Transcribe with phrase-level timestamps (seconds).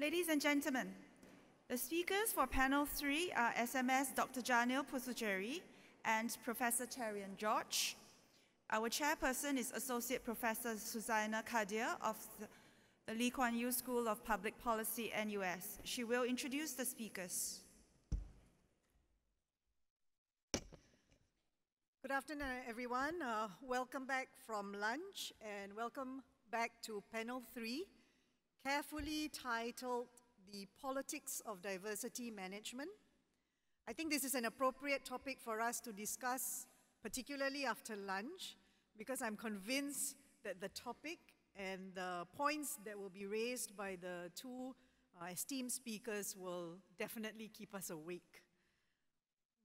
[0.00, 0.94] Ladies and gentlemen,
[1.68, 4.40] the speakers for panel three are SMS Dr.
[4.40, 5.60] Janil Puthucheary
[6.04, 7.96] and Professor Cherian George.
[8.70, 12.46] Our chairperson is Associate Professor Suzaina Kadir of the,
[13.08, 15.80] the Lee Kuan Yew School of Public Policy, NUS.
[15.82, 17.58] She will introduce the speakers.
[22.02, 23.20] Good afternoon, everyone.
[23.20, 26.22] Uh, welcome back from lunch and welcome
[26.52, 27.84] back to panel three,
[28.68, 30.08] carefully titled
[30.52, 32.90] The Politics of Diversity Management.
[33.88, 36.66] I think this is an appropriate topic for us to discuss,
[37.02, 38.58] particularly after lunch,
[38.98, 41.18] because I'm convinced that the topic
[41.56, 44.74] and the points that will be raised by the two
[45.18, 48.42] uh, esteemed speakers will definitely keep us awake.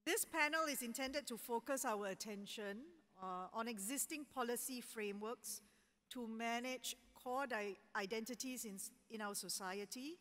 [0.06, 2.84] This panel is intended to focus our attention
[3.22, 5.60] uh, on existing policy frameworks
[6.12, 7.46] to manage core
[7.96, 8.78] identities in,
[9.10, 10.18] in our society.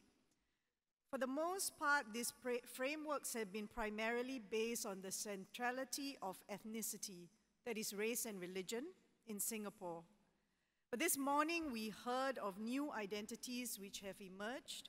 [1.11, 2.33] For the most part, these
[2.73, 7.29] frameworks have been primarily based on the centrality of ethnicity,
[7.67, 8.85] that is race and religion,
[9.27, 10.03] in Singapore.
[10.91, 14.89] But this morning we heard of new identities which have emerged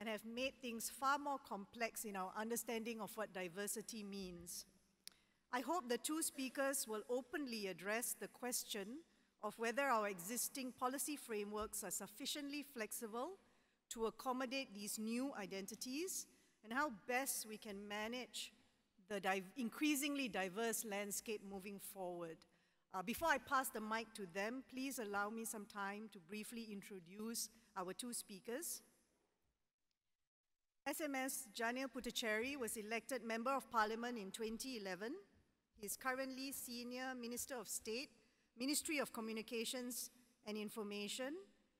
[0.00, 4.66] and have made things far more complex in our understanding of what diversity means.
[5.52, 8.98] I hope the two speakers will openly address the question
[9.42, 13.30] of whether our existing policy frameworks are sufficiently flexible
[13.90, 16.26] to accommodate these new identities
[16.64, 18.52] and how best we can manage
[19.08, 22.36] the di increasingly diverse landscape moving forward.
[22.92, 26.68] Uh, before I pass the mic to them, please allow me some time to briefly
[26.72, 28.82] introduce our two speakers.
[30.88, 35.12] SMS Janil Puthucheary was elected Member of Parliament in 2011.
[35.78, 38.10] He is currently Senior Minister of State,
[38.58, 40.10] Ministry of Communications
[40.46, 41.34] and Information,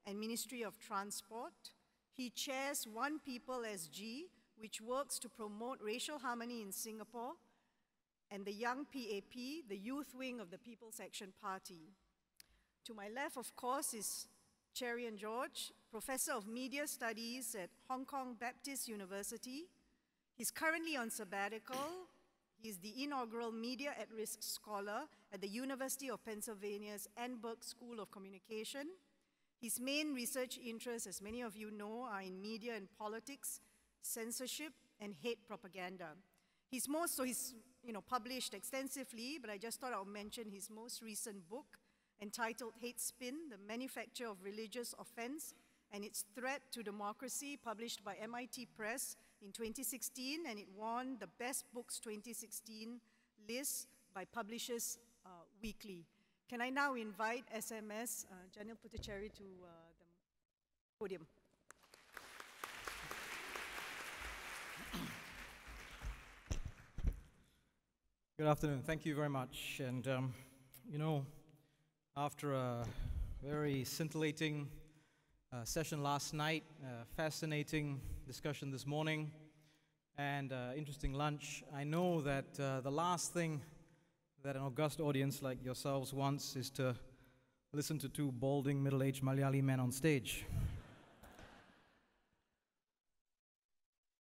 [0.05, 1.73] and Ministry of Transport.
[2.13, 4.25] He chairs One People SG,
[4.59, 7.33] which works to promote racial harmony in Singapore,
[8.31, 11.93] and the Young PAP, the youth wing of the People's Action Party.
[12.85, 14.29] To my left, of course, is
[14.75, 19.65] Cherian George, Professor of Media Studies at Hong Kong Baptist University.
[20.37, 22.06] He's currently on sabbatical.
[22.67, 28.11] He's the inaugural Media at Risk Scholar at the University of Pennsylvania's Annenberg School of
[28.11, 28.89] Communication.
[29.61, 33.61] His main research interests, as many of you know, are in media and politics,
[34.03, 36.09] censorship, and hate propaganda.
[36.69, 40.51] He's most, so he's you know, published extensively, but I just thought I would mention
[40.51, 41.79] his most recent book,
[42.21, 45.55] entitled Hate Spin, The Manufacture of Religious Offense
[45.93, 51.27] and Its Threat to Democracy, published by MIT Press in 2016, and it won the
[51.39, 53.01] Best Books 2016
[53.49, 55.29] list by Publishers uh,
[55.63, 56.05] Weekly.
[56.49, 60.07] Can I now invite SMS, uh, Janil Puthucheary, to uh, the
[60.99, 61.27] podium?
[68.39, 68.83] Good afternoon.
[68.87, 69.81] Thank you very much.
[69.85, 70.35] And, um,
[70.89, 71.25] you know,
[72.17, 72.85] after a
[73.43, 74.69] very scintillating
[75.53, 79.31] uh, session last night, uh, fascinating discussion this morning,
[80.19, 81.63] and uh, interesting lunch.
[81.75, 83.61] I know that uh, the last thing
[84.43, 86.95] that an august audience like yourselves wants is to
[87.73, 90.45] listen to two balding middle aged Malayali men on stage.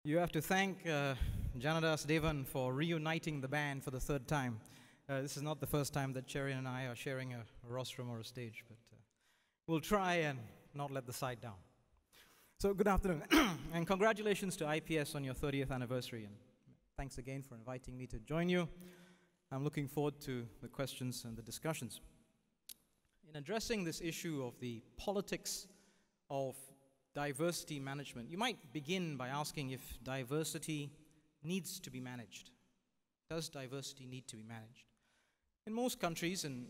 [0.04, 1.16] you have to thank uh,
[1.58, 4.60] Janadas Devan for reuniting the band for the third time.
[5.10, 7.74] Uh, this is not the first time that Cherian and I are sharing a, a
[7.74, 8.78] rostrum or a stage, but
[9.68, 10.38] we'll try and
[10.76, 11.56] not let the side down.
[12.60, 13.24] So, good afternoon,
[13.74, 16.36] and congratulations to IPS on your 30th anniversary, and
[16.98, 18.68] thanks again for inviting me to join you.
[19.52, 22.02] I'm looking forward to the questions and the discussions.
[23.30, 25.68] In addressing this issue of the politics
[26.30, 26.56] of
[27.14, 30.92] diversity management, you might begin by asking if diversity
[31.44, 32.52] needs to be managed.
[33.30, 34.86] Does diversity need to be managed?
[35.68, 36.68] In most countries and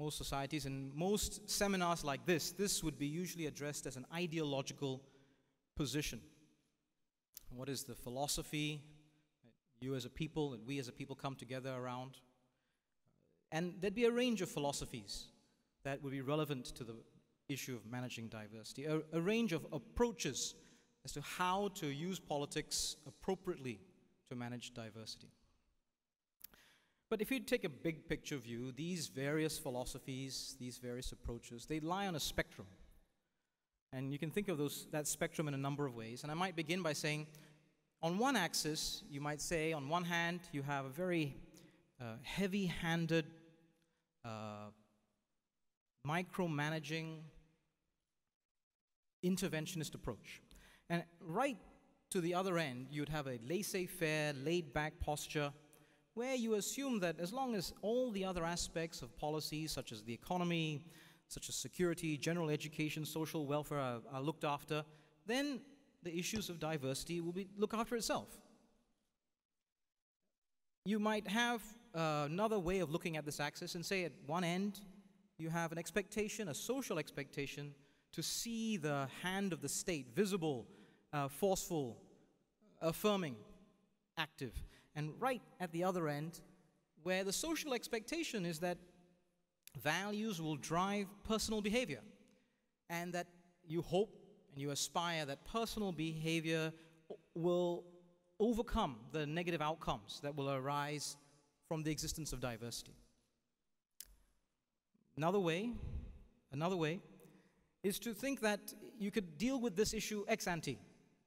[0.00, 5.02] most societies and most seminars like this, this would be usually addressed as an ideological
[5.76, 6.20] position.
[7.50, 8.82] What is the philosophy
[9.44, 12.16] that you as a people and we as a people come together around?
[13.52, 15.26] And there'd be a range of philosophies
[15.84, 16.94] that would be relevant to the
[17.48, 20.54] issue of managing diversity, a, a range of approaches
[21.04, 23.80] as to how to use politics appropriately
[24.28, 25.28] to manage diversity.
[27.10, 31.80] But if you take a big picture view, these various philosophies, these various approaches, they
[31.80, 32.68] lie on a spectrum.
[33.92, 36.22] And you can think of those, that spectrum in a number of ways.
[36.22, 37.26] And I might begin by saying,
[38.00, 41.34] on one axis, you might say, on one hand, you have a very
[42.00, 43.26] uh, heavy handed,
[44.24, 44.70] uh,
[46.06, 47.16] micromanaging,
[49.26, 50.40] interventionist approach.
[50.88, 51.58] And right
[52.10, 55.52] to the other end, you'd have a laissez faire, laid back posture
[56.20, 60.02] where you assume that as long as all the other aspects of policy, such as
[60.02, 60.84] the economy,
[61.28, 64.84] such as security, general education, social welfare, are, are looked after,
[65.24, 65.62] then
[66.02, 68.28] the issues of diversity will be, look after itself.
[70.84, 71.62] You might have
[71.94, 74.80] uh, another way of looking at this axis and say at one end,
[75.38, 77.72] you have an expectation, a social expectation,
[78.12, 80.66] to see the hand of the state visible,
[81.14, 81.96] uh, forceful,
[82.82, 83.36] affirming,
[84.18, 84.52] active.
[84.94, 86.40] And right at the other end,
[87.02, 88.78] where the social expectation is that
[89.80, 92.00] values will drive personal behavior,
[92.88, 93.28] and that
[93.66, 94.16] you hope
[94.52, 96.72] and you aspire that personal behavior
[97.34, 97.84] will
[98.40, 101.16] overcome the negative outcomes that will arise
[101.68, 102.96] from the existence of diversity.
[105.16, 105.70] Another way,
[106.50, 107.00] another way
[107.82, 110.78] is to think that you could deal with this issue ex ante.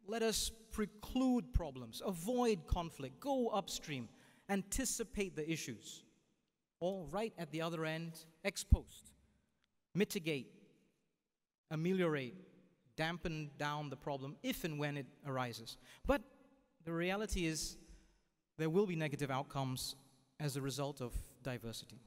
[0.08, 4.10] Let us preclude problems, avoid conflict, go upstream,
[4.50, 6.04] anticipate the issues.
[6.80, 9.12] Or right at the other end, ex post,
[9.96, 10.48] mitigate,
[11.72, 12.36] ameliorate,
[12.98, 15.78] dampen down the problem if and when it arises.
[16.06, 16.22] But
[16.84, 17.78] the reality is
[18.58, 19.96] there will be negative outcomes
[20.40, 22.02] as a result of diversity.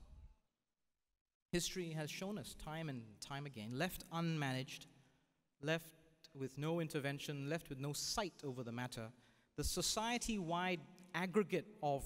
[1.53, 4.87] History has shown us time and time again, left unmanaged,
[5.63, 5.95] left
[6.39, 9.09] with no intervention, left with no sight over the matter,
[9.57, 10.81] the society wide
[11.15, 12.05] aggregate of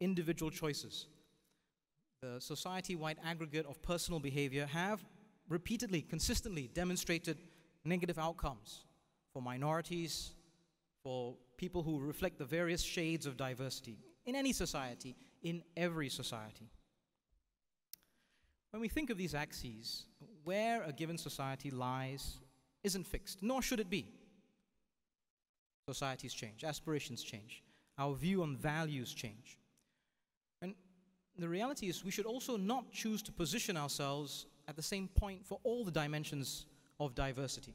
[0.00, 1.06] individual choices,
[2.20, 5.04] the society wide aggregate of personal behavior have
[5.48, 7.38] repeatedly, consistently demonstrated
[7.84, 8.84] negative outcomes
[9.32, 10.30] for minorities,
[11.02, 16.70] for people who reflect the various shades of diversity in any society, in every society.
[18.70, 20.06] When we think of these axes,
[20.44, 22.38] where a given society lies
[22.84, 24.06] isn't fixed, nor should it be.
[25.88, 27.62] Societies change, aspirations change,
[27.98, 29.58] our view on values change.
[30.60, 30.74] And
[31.38, 35.44] the reality is, we should also not choose to position ourselves at the same point
[35.44, 36.66] for all the dimensions
[37.00, 37.74] of diversity.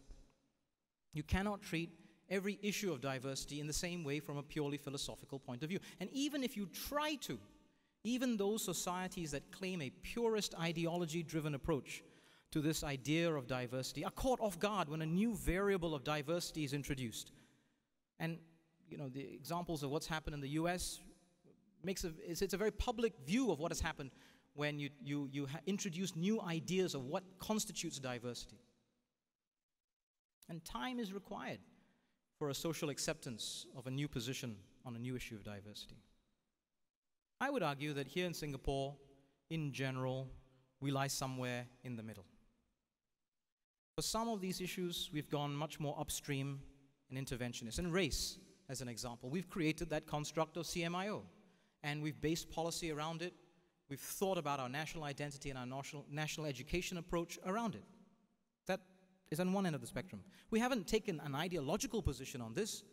[1.14, 1.90] You cannot treat
[2.30, 5.80] every issue of diversity in the same way from a purely philosophical point of view.
[6.00, 7.40] And even if you try to,
[8.04, 12.04] even those societies that claim a purist ideology driven approach
[12.52, 16.64] to this idea of diversity are caught off guard when a new variable of diversity
[16.64, 17.32] is introduced.
[18.20, 18.38] And
[18.90, 21.00] you know, the examples of what's happened in the US
[21.84, 24.12] makes a, it's, it's a very public view of what has happened
[24.54, 28.60] when you, you, you introduce new ideas of what constitutes diversity.
[30.50, 31.60] And time is required
[32.40, 34.56] for a social acceptance of a new position
[34.86, 35.98] on a new issue of diversity.
[37.40, 38.96] I would argue that here in Singapore,
[39.50, 40.28] in general,
[40.80, 42.26] we lie somewhere in the middle.
[43.98, 46.60] For some of these issues, we've gone much more upstream
[47.10, 47.80] and interventionist.
[47.80, 48.38] And race,
[48.70, 51.24] as an example, we've created that construct of CMIO,
[51.82, 53.34] and we've based policy around it.
[53.90, 57.86] We've thought about our national identity and our national, national education approach around it.
[58.68, 58.82] That
[59.32, 60.22] is on one end of the spectrum.
[60.52, 62.84] We haven't taken an ideological position on this.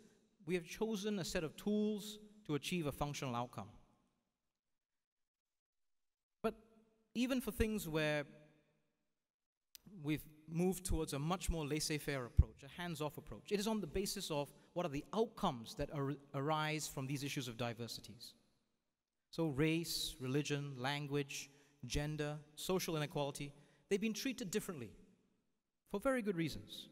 [0.46, 3.68] We have chosen a set of tools to achieve a functional outcome.
[6.40, 6.54] But
[7.14, 8.24] even for things where
[10.02, 10.24] we've
[10.54, 13.80] moved towards a much more laissez faire approach, a hands off approach, it is on
[13.80, 18.34] the basis of what are the outcomes that ar- arise from these issues of diversities.
[19.30, 21.50] So, race, religion, language,
[21.86, 23.52] gender, social inequality,
[23.88, 24.92] they've been treated differently
[25.90, 26.88] for very good reasons.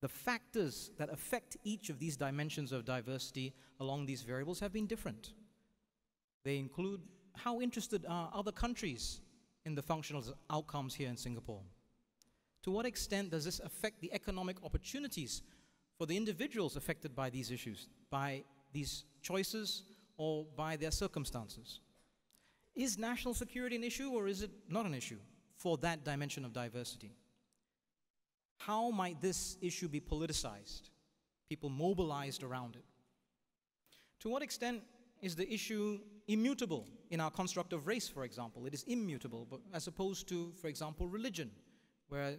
[0.00, 4.86] The factors that affect each of these dimensions of diversity along these variables have been
[4.86, 5.32] different.
[6.44, 7.00] They include
[7.34, 9.20] how interested are other countries
[9.64, 11.60] in the functional outcomes here in Singapore?
[12.66, 15.42] To what extent does this affect the economic opportunities
[15.96, 18.42] for the individuals affected by these issues, by
[18.72, 19.84] these choices,
[20.16, 21.78] or by their circumstances?
[22.74, 25.20] Is national security an issue or is it not an issue
[25.56, 27.12] for that dimension of diversity?
[28.58, 30.90] How might this issue be politicized?
[31.48, 32.84] People mobilized around it.
[34.22, 34.82] To what extent
[35.22, 38.66] is the issue immutable in our construct of race, for example?
[38.66, 41.52] It is immutable, but as opposed to, for example, religion,
[42.08, 42.34] where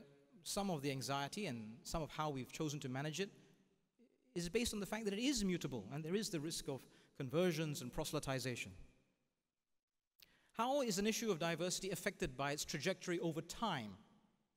[0.48, 3.30] some of the anxiety and some of how we've chosen to manage it
[4.36, 6.82] is based on the fact that it is mutable and there is the risk of
[7.18, 8.70] conversions and proselytization.
[10.54, 13.92] How is an issue of diversity affected by its trajectory over time?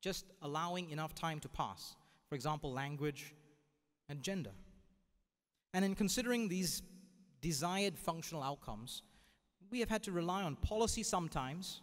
[0.01, 1.97] just allowing enough time to pass.
[2.29, 3.35] For example, language
[4.09, 4.53] and gender.
[5.75, 6.83] And in considering these
[7.41, 9.03] desired functional outcomes,
[9.71, 11.83] we have had to rely on policy sometimes,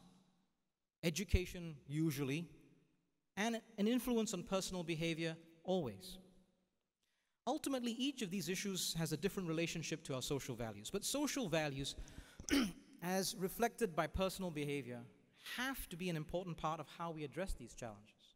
[1.03, 2.45] education usually,
[3.37, 6.17] and an influence on personal behavior always.
[7.45, 10.89] ultimately, each of these issues has a different relationship to our social values.
[10.91, 11.95] But social values,
[13.01, 14.99] as reflected by personal behavior,
[15.55, 18.35] have to be an important part of how we address these challenges.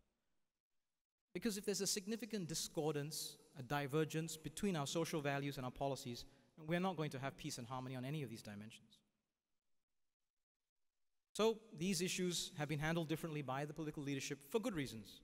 [1.34, 6.24] Because if there's a significant discordance, a divergence between our social values and our policies,
[6.66, 9.01] we're not going to have peace and harmony on any of these dimensions.
[11.34, 15.22] So, these issues have been handled differently by the political leadership for good reasons,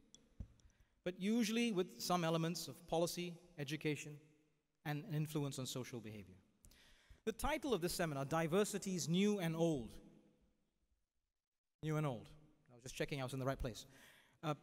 [1.03, 4.15] but usually with some elements of policy, education,
[4.85, 6.35] and an influence on social behavior.
[7.25, 9.89] The title of this seminar, Diversities New and Old.
[11.83, 12.29] New and Old.
[12.71, 13.85] I was just checking I was in the right place.
[14.41, 14.53] Uh,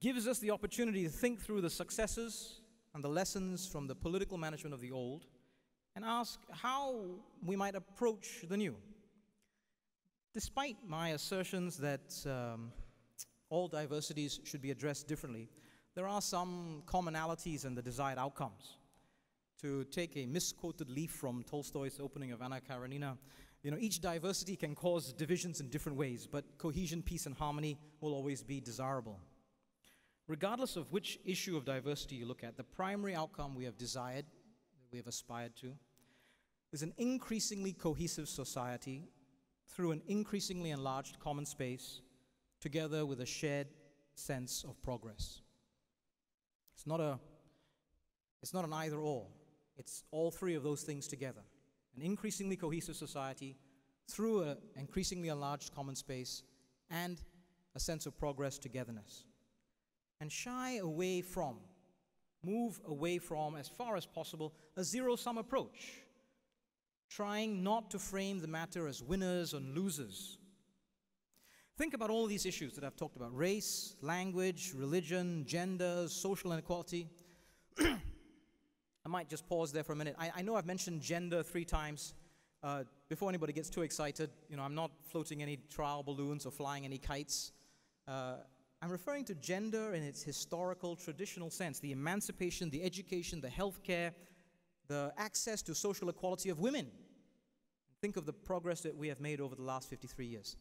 [0.00, 2.60] gives us the opportunity to think through the successes
[2.94, 5.26] and the lessons from the political management of the old
[5.96, 7.00] and ask how
[7.44, 8.76] we might approach the new.
[10.34, 12.72] Despite my assertions that um,
[13.50, 15.48] all diversities should be addressed differently,
[15.94, 18.78] there are some commonalities in the desired outcomes.
[19.60, 23.16] To take a misquoted leaf from Tolstoy's opening of Anna Karenina,
[23.62, 27.78] you know, each diversity can cause divisions in different ways, but cohesion, peace, and harmony
[28.00, 29.20] will always be desirable.
[30.26, 34.24] Regardless of which issue of diversity you look at, the primary outcome we have desired,
[34.90, 35.74] we have aspired to,
[36.72, 39.04] is an increasingly cohesive society
[39.66, 42.00] through an increasingly enlarged common space,
[42.60, 43.68] together with a shared
[44.14, 45.40] sense of progress.
[46.74, 47.18] It's not, a,
[48.42, 49.26] it's not an either or,
[49.76, 51.42] it's all three of those things together.
[51.96, 53.56] An increasingly cohesive society
[54.08, 56.42] through an increasingly enlarged common space
[56.90, 57.20] and
[57.74, 59.24] a sense of progress togetherness.
[60.20, 61.56] And shy away from,
[62.44, 66.03] move away from, as far as possible, a zero sum approach
[67.14, 70.38] trying not to frame the matter as winners and losers.
[71.78, 77.08] Think about all these issues that I've talked about race, language, religion, gender, social inequality.
[77.78, 80.16] I might just pause there for a minute.
[80.18, 82.14] I, I know I've mentioned gender three times.
[82.64, 86.50] Uh, before anybody gets too excited, you know, I'm not floating any trial balloons or
[86.50, 87.52] flying any kites.
[88.08, 88.36] Uh,
[88.82, 94.12] I'm referring to gender in its historical, traditional sense the emancipation, the education, the healthcare,
[94.88, 96.90] the access to social equality of women.
[98.04, 100.56] Think of the progress that we have made over the last 53 years.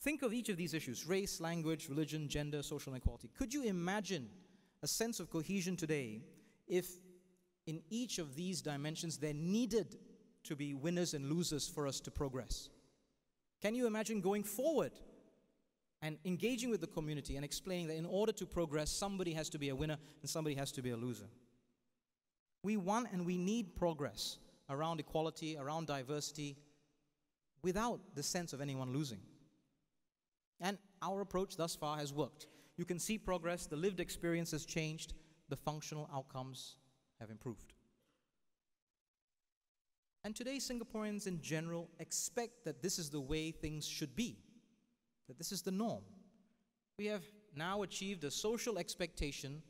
[0.00, 3.30] Think of each of these issues race, language, religion, gender, social inequality.
[3.38, 4.28] Could you imagine
[4.82, 6.22] a sense of cohesion today
[6.66, 6.88] if
[7.68, 9.94] in each of these dimensions there needed
[10.42, 12.68] to be winners and losers for us to progress?
[13.62, 14.90] Can you imagine going forward
[16.02, 19.58] and engaging with the community and explaining that in order to progress, somebody has to
[19.60, 21.28] be a winner and somebody has to be a loser?
[22.64, 24.38] We want and we need progress
[24.68, 26.56] around equality, around diversity,
[27.62, 29.20] without the sense of anyone losing.
[30.60, 32.46] And our approach thus far has worked.
[32.76, 35.14] You can see progress, the lived experience has changed,
[35.48, 36.76] the functional outcomes
[37.20, 37.72] have improved.
[40.24, 44.36] And today, Singaporeans in general expect that this is the way things should be,
[45.26, 46.02] that this is the norm.
[46.98, 47.24] We have
[47.54, 49.62] now achieved a social expectation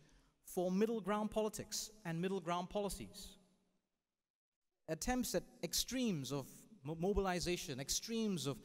[0.45, 3.37] for middle ground politics and middle ground policies.
[4.89, 6.49] Attempts at extremes of
[6.85, 8.59] mobilization, extremes of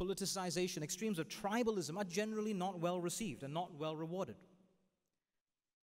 [0.00, 4.36] politicization, extremes of tribalism are generally not well received and not well rewarded.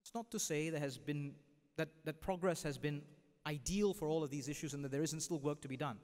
[0.01, 1.33] It's not to say there has been,
[1.77, 3.01] that, that progress has been
[3.47, 5.97] ideal for all of these issues and that there isn't still work to be done.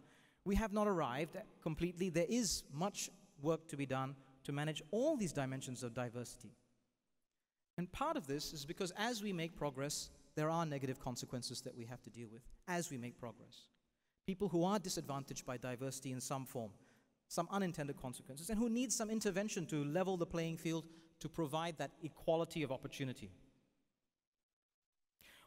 [0.43, 2.09] We have not arrived completely.
[2.09, 3.09] There is much
[3.41, 6.51] work to be done to manage all these dimensions of diversity.
[7.77, 11.75] And part of this is because as we make progress, there are negative consequences that
[11.75, 13.67] we have to deal with as we make progress.
[14.25, 16.71] People who are disadvantaged by diversity in some form,
[17.27, 20.85] some unintended consequences, and who need some intervention to level the playing field
[21.19, 23.31] to provide that equality of opportunity.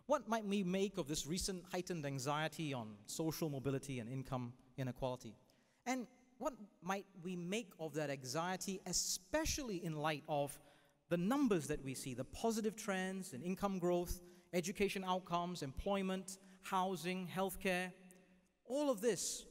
[0.06, 5.34] What might we make of this recent heightened anxiety on social mobility and income inequality?
[5.86, 6.06] And
[6.38, 10.58] what might we make of that anxiety, especially in light of
[11.08, 14.20] the numbers that we see, the positive trends in income growth,
[14.52, 17.92] education outcomes, employment, housing, healthcare,
[18.66, 19.44] all of this,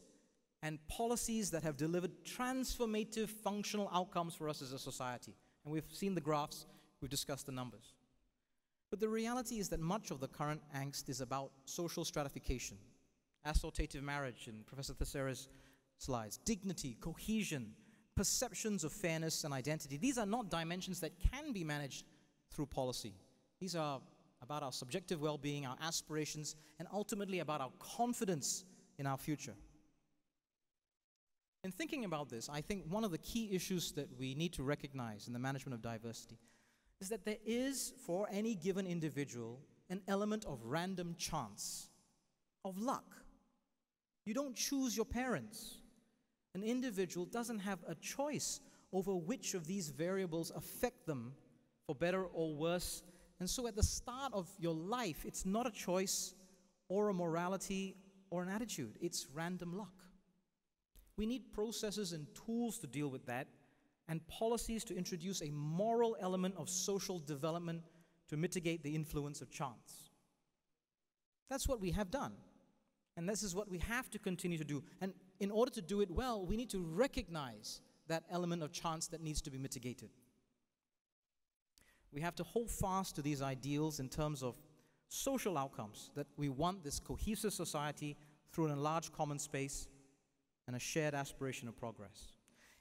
[0.62, 5.36] and policies that have delivered transformative functional outcomes for us as a society.
[5.66, 6.66] And we've seen the graphs,
[7.02, 7.94] we've discussed the numbers.
[8.90, 12.78] But the reality is that much of the current angst is about social stratification,
[13.46, 15.50] assortative marriage in Professor Tan Ern Ser's
[15.98, 17.74] slides, dignity, cohesion,
[18.16, 19.98] perceptions of fairness and identity.
[19.98, 22.06] These are not dimensions that can be managed
[22.52, 23.16] through policy.
[23.60, 24.00] These are
[24.42, 28.64] about our subjective well being, our aspirations, and ultimately about our confidence
[28.98, 29.56] in our future.
[31.64, 34.64] In thinking about this, I think one of the key issues that we need to
[34.64, 36.38] recognize in the management of diversity
[37.00, 39.60] is that there is, for any given individual,
[39.90, 41.90] an element of random chance
[42.66, 43.16] of luck.
[44.26, 45.80] You don't choose your parents.
[46.56, 48.60] An individual doesn't have a choice
[48.92, 51.34] over which of these variables affect them
[51.86, 53.04] for better or worse.
[53.40, 56.36] And so at the start of your life, it's not a choice
[56.90, 57.96] or a morality
[58.34, 59.94] or an attitude, it's random luck.
[61.18, 63.46] We need processes and tools to deal with that
[64.08, 67.84] and policies to introduce a moral element of social development
[68.30, 70.10] to mitigate the influence of chance.
[71.48, 72.34] That's what we have done.
[73.16, 74.84] And this is what we have to continue to do.
[75.00, 79.06] And in order to do it well, we need to recognize that element of chance
[79.10, 80.10] that needs to be mitigated.
[82.12, 84.56] We have to hold fast to these ideals in terms of
[85.14, 88.18] social outcomes that we want this cohesive society
[88.52, 89.88] through an enlarged common space
[90.68, 92.30] and a shared aspiration of progress.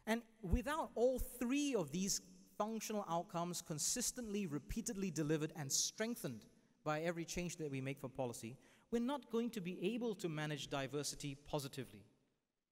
[0.06, 2.22] And without all three of these
[2.56, 6.46] functional outcomes consistently, repeatedly delivered, and strengthened
[6.84, 8.56] by every change that we make for policy,
[8.90, 12.04] we're not going to be able to manage diversity positively.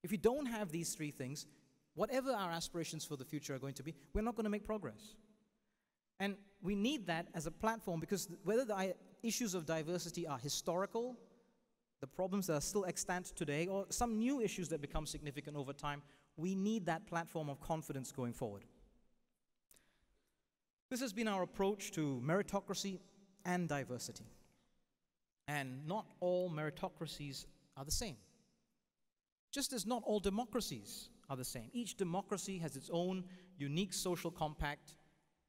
[0.03, 1.45] If you don't have these three things,
[1.93, 4.65] whatever our aspirations for the future are going to be, we're not going to make
[4.65, 5.15] progress.
[6.19, 11.17] And we need that as a platform because whether the issues of diversity are historical,
[11.99, 15.73] the problems that are still extant today, or some new issues that become significant over
[15.73, 16.01] time,
[16.37, 18.63] we need that platform of confidence going forward.
[20.89, 22.99] This has been our approach to meritocracy
[23.45, 24.25] and diversity.
[25.47, 27.45] And not all meritocracies
[27.77, 28.17] are the same.
[29.51, 31.69] Just as not all democracies are the same.
[31.73, 33.23] Each democracy has its own
[33.57, 34.95] unique social compact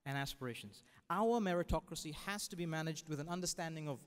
[0.05, 0.83] and aspirations.
[1.13, 3.99] Our meritocracy has to be managed with an understanding of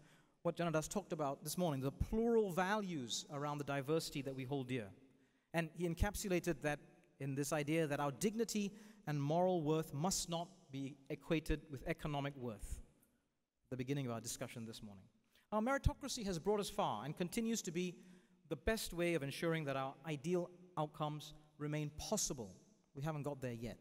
[0.41, 4.69] what Janadas talked about this morning the plural values around the diversity that we hold
[4.69, 4.87] dear.
[5.53, 6.79] And he encapsulated that
[7.19, 8.71] in this idea that our dignity
[9.05, 12.81] and moral worth must not be equated with economic worth.
[13.69, 15.03] The beginning of our discussion this morning.
[15.51, 17.93] Our meritocracy has brought us far and continues to be
[18.49, 22.55] the best way of ensuring that our ideal outcomes remain possible.
[22.95, 23.77] We haven't got there yet,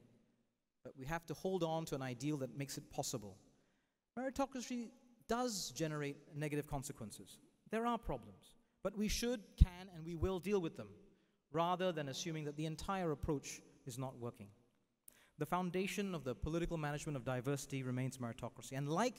[0.84, 3.38] but we have to hold on to an ideal that makes it possible.
[4.18, 4.90] Meritocracy
[5.28, 7.38] does generate negative consequences.
[7.70, 10.88] There are problems, but we should, can, and we will deal with them
[11.50, 14.48] rather than assuming that the entire approach is not working.
[15.38, 18.72] The foundation of the political management of diversity remains meritocracy.
[18.76, 19.14] And like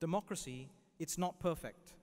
[0.00, 1.94] democracy, it's not perfect.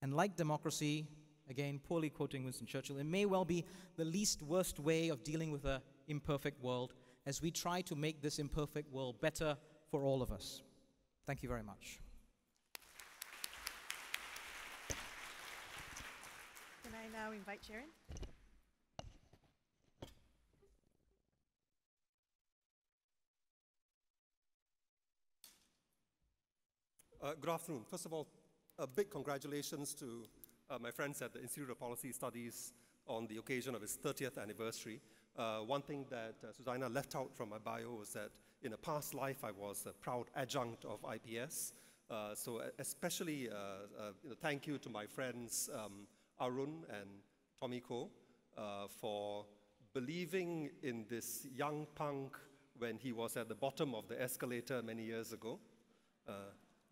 [0.00, 1.06] And like democracy,
[1.50, 3.64] again, poorly quoting Winston Churchill, it may well be
[3.96, 6.94] the least worst way of dealing with an imperfect world
[7.26, 9.56] as we try to make this imperfect world better
[9.90, 10.62] for all of us.
[11.26, 12.00] Thank you very much.
[16.82, 17.90] Can I now invite Cherian?
[27.22, 27.84] Uh, good afternoon.
[27.88, 28.26] First of all,
[28.80, 30.24] a big congratulations to
[30.68, 32.72] uh, my friends at the Institute of Policy Studies
[33.06, 35.00] on the occasion of its 30th anniversary.
[35.36, 38.30] Uh, one thing that uh, Suzaina left out from my bio was that
[38.62, 41.72] in a past life I was a proud adjunct of IPS.
[42.10, 46.06] Uh, so especially uh, you know, thank you to my friends um,
[46.40, 47.08] Arun and
[47.60, 48.10] Tommy Koh
[49.00, 49.46] for
[49.94, 52.36] believing in this young punk
[52.78, 55.58] when he was at the bottom of the escalator many years ago.
[56.28, 56.32] Uh,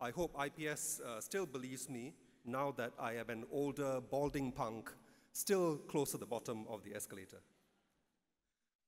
[0.00, 4.90] I hope IPS uh, still believes me now that I am an older, balding punk,
[5.32, 7.38] still close to the bottom of the escalator.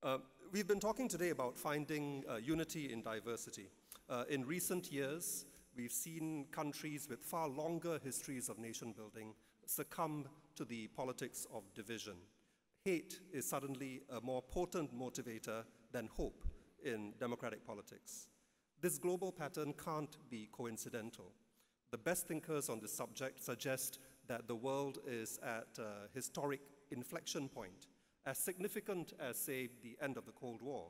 [0.04, 0.18] Uh,
[0.50, 3.70] we've been talking today about finding uh, unity in diversity.
[4.10, 9.32] Uh, in recent years, we've seen countries with far longer histories of nation building
[9.64, 12.14] succumb to the politics of division.
[12.84, 15.62] Hate is suddenly a more potent motivator
[15.92, 16.42] than hope
[16.84, 18.26] in democratic politics.
[18.80, 21.30] This global pattern can't be coincidental.
[21.92, 26.60] The best thinkers on this subject suggest that the world is at a historic
[26.90, 27.86] inflection point,
[28.26, 30.86] as significant as, say, the end of the Cold War.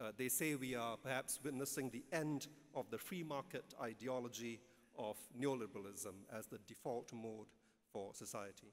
[0.00, 4.60] Uh, they say we are perhaps witnessing the end of the free market ideology
[4.98, 7.46] of neoliberalism as the default mode
[7.92, 8.72] for society.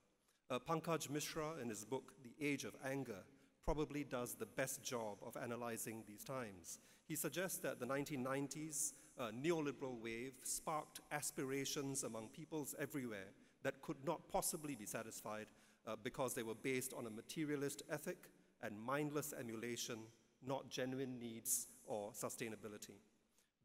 [0.50, 3.24] Uh, Pankaj Mishra, in his book, The Age of Anger,
[3.64, 6.80] probably does the best job of analyzing these times.
[7.08, 13.34] He suggests that the 1990s uh, neoliberal wave sparked aspirations among peoples everywhere
[13.64, 15.48] that could not possibly be satisfied
[15.90, 18.30] uh, because they were based on a materialist ethic
[18.62, 20.00] and mindless emulation,
[20.46, 23.00] not genuine needs or sustainability.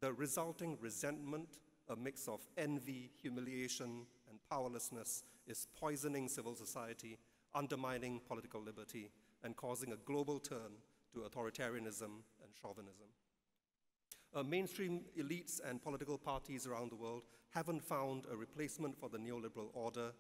[0.01, 1.59] The resulting resentment,
[1.89, 7.19] a mix of envy, humiliation, and powerlessness, is poisoning civil society,
[7.55, 9.11] undermining political liberty,
[9.43, 10.79] and causing a global turn
[11.13, 13.09] to authoritarianism and chauvinism
[14.35, 19.19] uh, mainstream elites and political parties around the world haven't found a replacement for the
[19.19, 20.13] neoliberal order.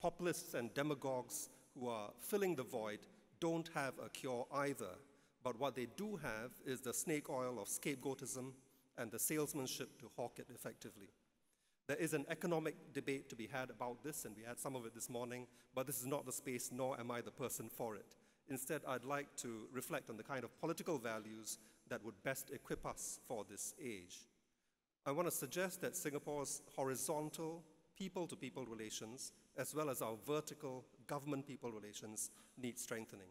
[0.00, 3.00] Populists and demagogues who are filling the void
[3.38, 4.94] don't have a cure either,
[5.44, 8.52] but what they do have is the snake oil of scapegoatism
[8.96, 11.08] and the salesmanship to hawk it effectively.
[11.86, 14.86] There is an economic debate to be had about this, and we had some of
[14.86, 17.94] it this morning, but this is not the space, nor am I the person for
[17.96, 18.14] it.
[18.48, 21.58] Instead, I'd like to reflect on the kind of political values
[21.88, 24.28] that would best equip us for this age.
[25.04, 27.64] I want to suggest that Singapore's horizontal
[28.00, 33.28] people to people relations, as well as our vertical government people relations, need strengthening.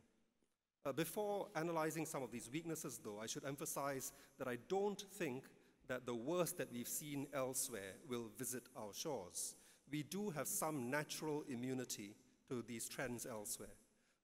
[0.86, 5.46] Uh, before analyzing some of these weaknesses, though, I should emphasize that I don't think
[5.88, 9.56] that the worst that we've seen elsewhere will visit our shores.
[9.92, 12.16] We do have some natural immunity
[12.50, 13.76] to these trends elsewhere.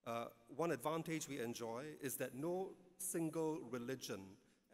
[0.05, 4.21] Uh, one advantage we enjoy is that no single religion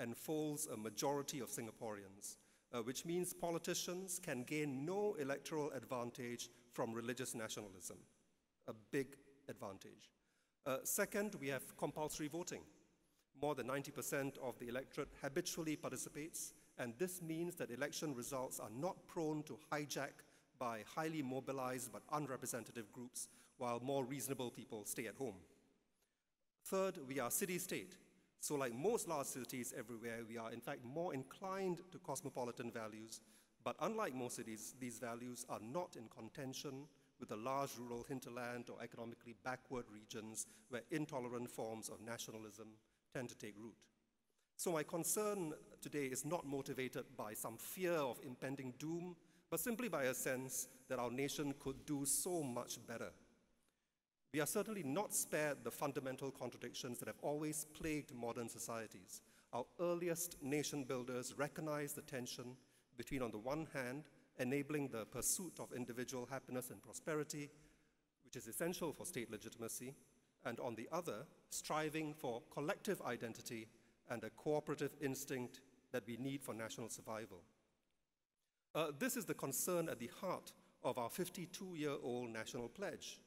[0.01, 2.35] enfolds a majority of Singaporeans,
[2.73, 7.97] uh, which means politicians can gain no electoral advantage from religious nationalism.
[8.67, 9.17] A big
[9.49, 10.09] advantage.
[10.65, 12.61] Uh, second, we have compulsory voting.
[13.41, 18.69] More than 90% of the electorate habitually participates, and this means that election results are
[18.69, 20.23] not prone to hijack
[20.59, 25.35] by highly mobilized but unrepresentative groups, while more reasonable people stay at home.
[26.65, 27.97] Third, we are city-state.
[28.41, 33.21] So like most large cities everywhere, we are in fact more inclined to cosmopolitan values,
[33.63, 36.87] but unlike most cities, these values are not in contention
[37.19, 42.69] with the large rural hinterland or economically backward regions where intolerant forms of nationalism
[43.13, 43.75] tend to take root.
[44.57, 49.15] So my concern today is not motivated by some fear of impending doom,
[49.51, 53.11] but simply by a sense that our nation could do so much better.
[54.33, 59.21] We are certainly not spared the fundamental contradictions that have always plagued modern societies.
[59.51, 62.55] Our earliest nation builders recognized the tension
[62.95, 64.05] between, on the one hand,
[64.39, 67.49] enabling the pursuit of individual happiness and prosperity,
[68.23, 69.93] which is essential for state legitimacy,
[70.45, 73.67] and on the other, striving for collective identity
[74.09, 75.59] and a cooperative instinct
[75.91, 77.41] that we need for national survival.
[78.73, 83.19] Uh, this is the concern at the heart of our 52 year old national pledge.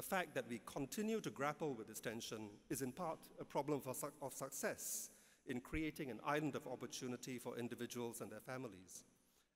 [0.00, 3.82] The fact that we continue to grapple with this tension is in part a problem
[3.82, 5.10] su of success
[5.44, 9.04] in creating an island of opportunity for individuals and their families.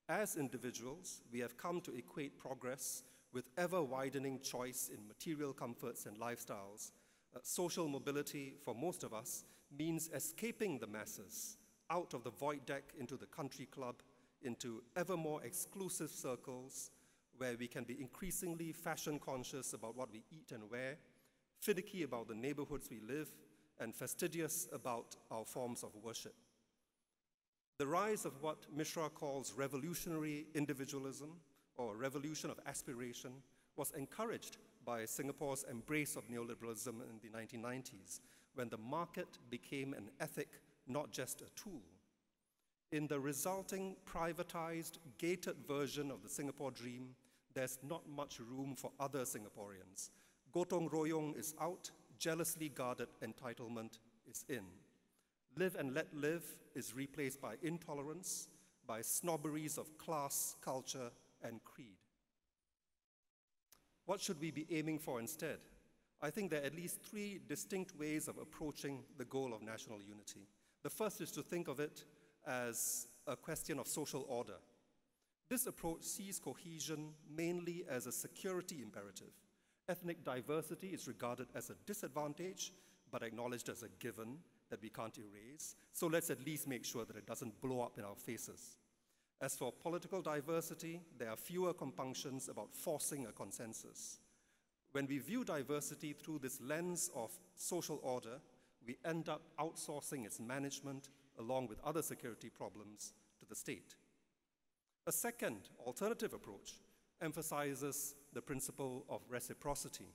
[0.07, 6.05] As individuals, we have come to equate progress with ever widening choice in material comforts
[6.05, 6.93] and lifestyles.
[7.35, 9.47] Uh, social mobility, for most of us,
[9.79, 11.57] means escaping the masses
[11.89, 14.03] out of the void deck into the country club,
[14.43, 16.91] into ever more exclusive circles
[17.39, 20.97] where we can be increasingly fashion conscious about what we eat and wear,
[21.59, 23.29] finicky about the neighborhoods we live,
[23.81, 26.35] and fastidious about our forms of worship.
[27.79, 31.33] The rise of what Mishra calls revolutionary individualism
[31.77, 33.33] or revolution of aspiration
[33.77, 38.21] was encouraged by Singapore's embrace of neoliberalism in the 1990s
[38.55, 40.49] when the market became an ethic,
[40.87, 41.83] not just a tool.
[42.93, 47.17] In the resulting privatized, gated version of the Singapore dream,
[47.55, 50.11] there's not much room for other Singaporeans.
[50.55, 54.65] Gotong royong is out, jealously guarded entitlement is in.
[55.57, 58.49] Live and let live is replaced by intolerance,
[58.87, 61.11] by snobberies of class, culture,
[61.43, 61.97] and creed.
[64.07, 65.59] What should we be aiming for instead?
[66.21, 70.01] I think there are at least three distinct ways of approaching the goal of national
[70.01, 70.49] unity.
[70.83, 72.05] The first is to think of it
[72.47, 74.57] as a question of social order.
[75.49, 79.33] This approach sees cohesion mainly as a security imperative.
[79.89, 82.73] Ethnic diversity is regarded as a disadvantage,
[83.11, 84.39] but acknowledged as a given
[84.71, 85.77] that we can't erase.
[85.93, 88.79] So let's at least make sure that it doesn't blow up in our faces.
[89.41, 94.19] As for political diversity, there are fewer compunctions about forcing a consensus.
[94.93, 98.41] When we view diversity through this lens of social order,
[98.87, 103.97] we end up outsourcing its management along with other security problems to the state.
[105.07, 106.81] A second alternative approach
[107.21, 110.09] emphasizes the principle of reciprocity.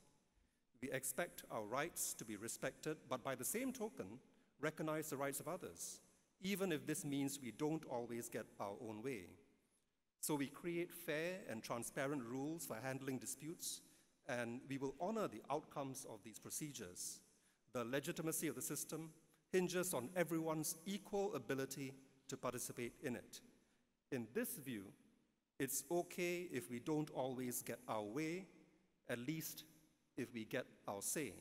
[0.82, 4.17] We expect our rights to be respected, but by the same token,
[4.60, 6.02] recognize the rights of others,
[6.41, 9.25] even if this means we don't always get our own way.
[10.21, 13.82] So we create fair and transparent rules for handling disputes,
[14.28, 17.19] and we will honor the outcomes of these procedures.
[17.73, 19.12] The legitimacy of the system
[19.52, 21.93] hinges on everyone's equal ability
[22.28, 23.41] to participate in it.
[24.12, 24.86] In this view,
[25.60, 28.45] it's okay if we don't always get our way,
[29.08, 29.65] at least
[30.17, 31.34] if we get our say.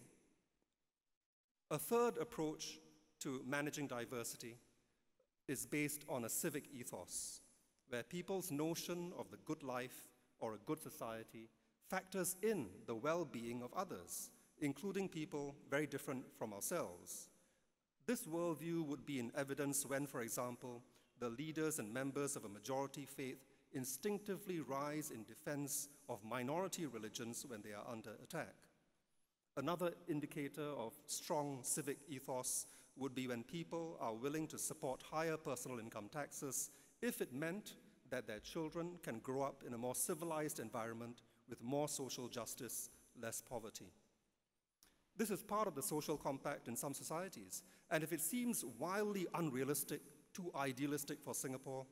[1.71, 2.79] A third approach
[3.21, 4.57] to managing diversity
[5.47, 7.41] is based on a civic ethos,
[7.89, 10.09] where people's notion of the good life
[10.41, 11.49] or a good society
[11.89, 17.29] factors in the well being of others, including people very different from ourselves.
[18.07, 20.83] This worldview would be in evidence when, for example,
[21.21, 27.45] the leaders and members of a majority faith instinctively rise in defense of minority religions
[27.47, 28.55] when they are under attack.
[29.57, 35.37] Another indicator of strong civic ethos would be when people are willing to support higher
[35.37, 36.71] personal income taxes
[37.03, 37.75] if it meant
[38.11, 42.91] that their children can grow up in a more civilized environment with more social justice,
[43.21, 43.93] less poverty.
[45.17, 49.27] This is part of the social compact in some societies, and if it seems wildly
[49.35, 50.01] unrealistic,
[50.39, 51.85] too idealistic for Singapore,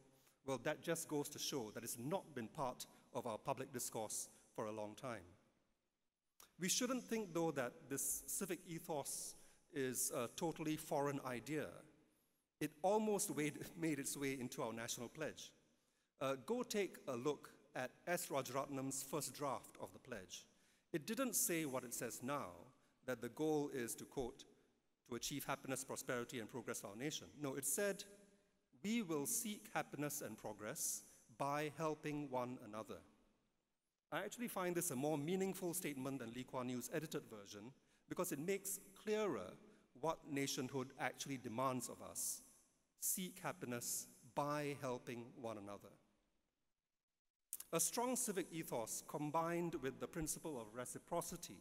[0.46, 4.28] well, that just goes to show that it's not been part of our public discourse
[4.54, 5.22] for a long time.
[6.60, 9.34] We shouldn't think, though, that this civic ethos
[9.74, 11.66] is a totally foreign idea.
[12.60, 13.32] It almost
[13.76, 15.50] made its way into our national pledge.
[16.20, 18.28] Uh, go take a look at S.
[18.28, 20.46] Rajaratnam's first draft of the pledge.
[20.92, 22.50] It didn't say what it says now,
[23.06, 24.44] that the goal is to quote,
[25.08, 27.26] to achieve happiness, prosperity, and progress for our nation.
[27.40, 28.04] No, it said,
[28.86, 31.02] we will seek happiness and progress
[31.38, 33.00] by helping one another.
[34.12, 37.72] I actually find this a more meaningful statement than Lee Kuan Yew's edited version
[38.08, 39.50] because it makes clearer
[40.00, 42.42] what nationhood actually demands of us.
[43.00, 45.94] Seek happiness by helping one another.
[47.72, 51.58] A strong civic ethos combined with the principle of reciprocity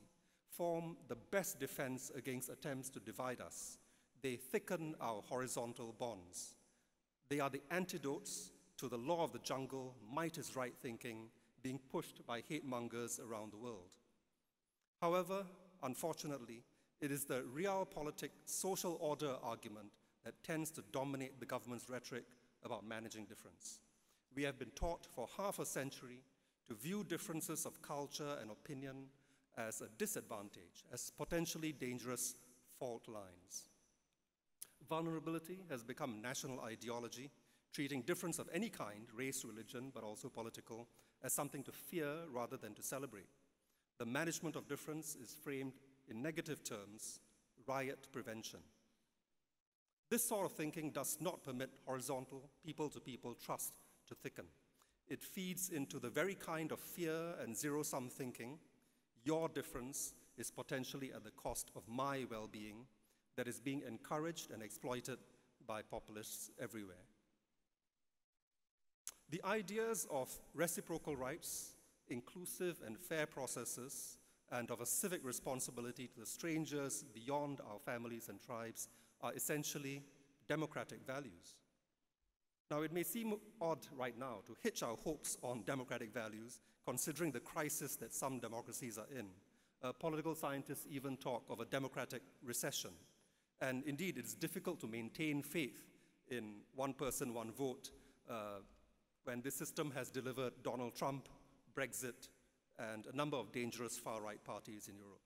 [0.51, 3.79] form the best defense against attempts to divide us.
[4.21, 6.55] They thicken our horizontal bonds.
[7.29, 11.29] They are the antidotes to the law of the jungle, might is right thinking,
[11.63, 13.97] being pushed by hate mongers around the world.
[15.01, 15.45] However,
[15.83, 16.63] unfortunately,
[17.01, 19.91] it is the realpolitik social order argument
[20.23, 22.25] that tends to dominate the government's rhetoric
[22.63, 23.79] about managing difference.
[24.35, 26.23] We have been taught for half a century
[26.67, 29.07] to view differences of culture and opinion
[29.57, 32.35] as a disadvantage, as potentially dangerous
[32.79, 33.69] fault lines.
[34.89, 37.32] Vulnerability has become national ideology,
[37.74, 40.88] treating difference of any kind, race, religion, but also political,
[41.24, 43.28] as something to fear rather than to celebrate.
[43.98, 45.74] The management of difference is framed
[46.08, 47.19] in negative terms,
[47.67, 48.60] riot prevention.
[50.10, 53.74] This sort of thinking does not permit horizontal, people to people trust
[54.08, 54.45] to thicken.
[55.08, 58.60] It feeds into the very kind of fear and zero sum thinking
[59.24, 62.86] your difference is potentially at the cost of my well being
[63.38, 65.19] that is being encouraged and exploited
[65.67, 67.06] by populists everywhere.
[69.30, 71.76] The ideas of reciprocal rights,
[72.10, 74.17] inclusive and fair processes,
[74.52, 78.88] and of a civic responsibility to the strangers beyond our families and tribes
[79.21, 80.04] are essentially
[80.48, 81.56] democratic values.
[82.69, 87.32] Now, it may seem odd right now to hitch our hopes on democratic values considering
[87.32, 89.28] the crisis that some democracies are in.
[89.84, 92.91] Uh, political scientists even talk of a democratic recession.
[93.61, 95.85] And indeed, it's difficult to maintain faith
[96.29, 97.91] in one person, one vote
[98.29, 98.59] uh,
[99.23, 101.29] when this system has delivered Donald Trump,
[101.75, 102.29] Brexit,
[102.77, 105.21] and a number of dangerous far right parties in Europe.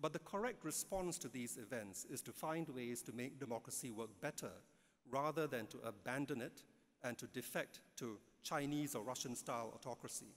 [0.00, 4.10] But the correct response to these events is to find ways to make democracy work
[4.20, 4.50] better
[5.10, 6.62] rather than to abandon it
[7.02, 10.34] and to defect to Chinese or Russian style autocracy.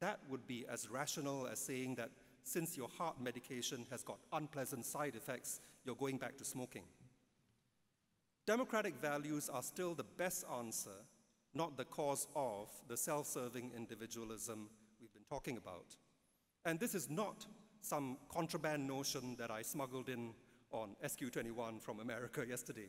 [0.00, 2.10] That would be as rational as saying that
[2.44, 6.84] since your heart medication has got unpleasant side effects, you're going back to smoking.
[8.46, 11.04] Democratic values are still the best answer,
[11.54, 14.68] not the cause of the self serving individualism
[15.00, 15.96] we've been talking about.
[16.64, 17.46] And this is not
[17.80, 20.34] some contraband notion that I smuggled in
[20.72, 22.88] on SQ21 from America yesterday.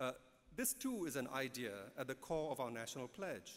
[0.00, 0.12] Uh,
[0.56, 3.52] this too is an idea at the core of our national pledge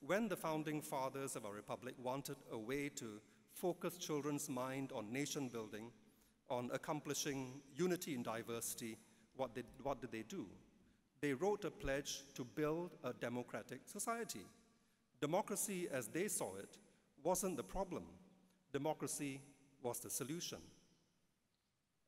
[0.00, 3.20] when the founding fathers of our republic wanted a way to
[3.56, 5.90] focus children's mind on nation building,
[6.50, 8.98] on accomplishing unity in diversity,
[9.36, 10.46] what did, what did they do?
[11.20, 14.44] They wrote a pledge to build a democratic society.
[15.20, 16.76] Democracy, as they saw it,
[17.22, 18.04] wasn't the problem.
[18.72, 19.40] Democracy
[19.82, 20.58] was the solution.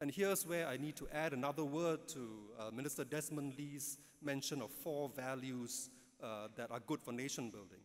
[0.00, 4.60] And here's where I need to add another word to uh, Minister Desmond Lee's mention
[4.60, 5.90] of four values
[6.22, 7.80] uh, that are good for nation building.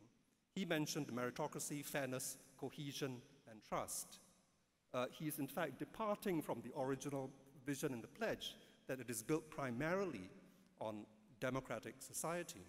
[0.54, 3.21] He mentioned meritocracy, fairness, cohesion,
[3.67, 4.19] trust.
[4.93, 7.30] Uh, he is in fact departing from the original
[7.65, 8.56] vision in the pledge
[8.88, 10.30] that it is built primarily
[10.80, 11.06] on
[11.39, 12.65] democratic society.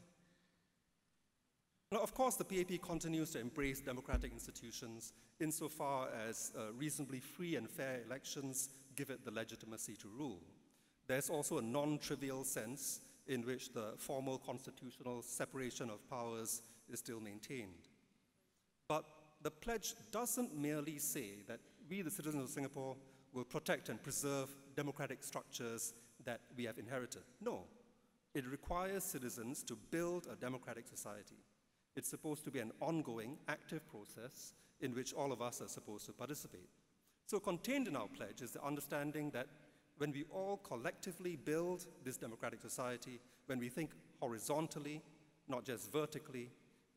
[1.93, 7.57] Now, of course, the PAP continues to embrace democratic institutions insofar as uh, reasonably free
[7.57, 10.41] and fair elections give it the legitimacy to rule.
[11.07, 16.99] There's also a non trivial sense in which the formal constitutional separation of powers is
[16.99, 17.89] still maintained.
[18.89, 19.05] But
[19.45, 22.97] the pledge doesn't merely say that we, the citizens of Singapore,
[23.35, 25.93] will protect and preserve democratic structures
[26.25, 27.23] that we have inherited.
[27.43, 27.65] No,
[28.35, 31.37] it requires citizens to build a democratic society.
[31.95, 36.07] It's supposed to be an ongoing, active process in which all of us are supposed
[36.07, 36.69] to participate.
[37.27, 39.47] So, contained in our pledge is the understanding that
[39.99, 45.03] when we all collectively build this democratic society, when we think horizontally,
[45.49, 46.51] not just vertically,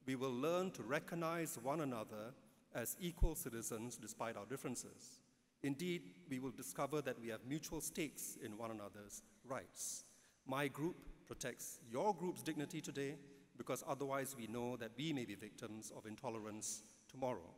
[0.08, 2.34] we will learn to recognize one another
[2.74, 5.20] as equal citizens despite our differences.
[5.63, 10.06] Indeed, we will discover that we have mutual stakes in one another's rights.
[10.48, 10.96] My group
[11.28, 13.15] protects your group's dignity today
[13.58, 17.52] because otherwise we know that we may be victims of intolerance tomorrow.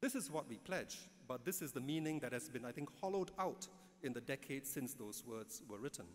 [0.00, 0.96] This is what we pledge,
[1.28, 3.68] but this is the meaning that has been, I think, hollowed out
[4.02, 6.06] in the decades since those words were written.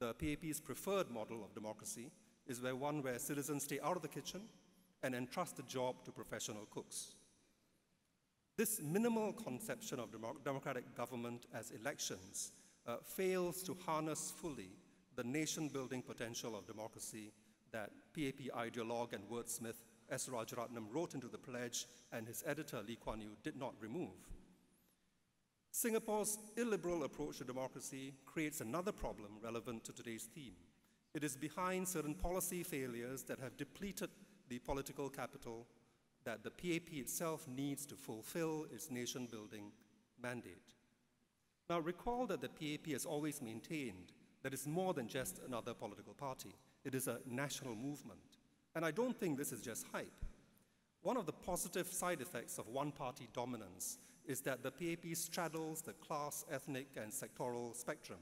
[0.00, 2.10] The PAP's preferred model of democracy
[2.46, 4.42] is where one where citizens stay out of the kitchen
[5.02, 7.14] and entrust the job to professional cooks.
[8.56, 10.10] This minimal conception of
[10.44, 12.52] democratic government as elections
[12.86, 14.70] uh, fails to harness fully
[15.16, 17.32] the nation building potential of democracy
[17.72, 20.28] that PAP ideologue and wordsmith S.
[20.28, 24.10] Rajaratnam wrote into the pledge and his editor Lee Kuan Yew did not remove.
[25.70, 30.56] Singapore's illiberal approach to democracy creates another problem relevant to today's theme.
[31.14, 34.10] It is behind certain policy failures that have depleted
[34.48, 35.66] the political capital
[36.24, 39.72] that the PAP itself needs to fulfill its nation building
[40.22, 40.74] mandate.
[41.68, 46.14] Now, recall that the PAP has always maintained that it's more than just another political
[46.14, 48.38] party, it is a national movement.
[48.74, 50.24] And I don't think this is just hype.
[51.02, 55.82] One of the positive side effects of one party dominance is that the PAP straddles
[55.82, 58.18] the class, ethnic, and sectoral spectrum.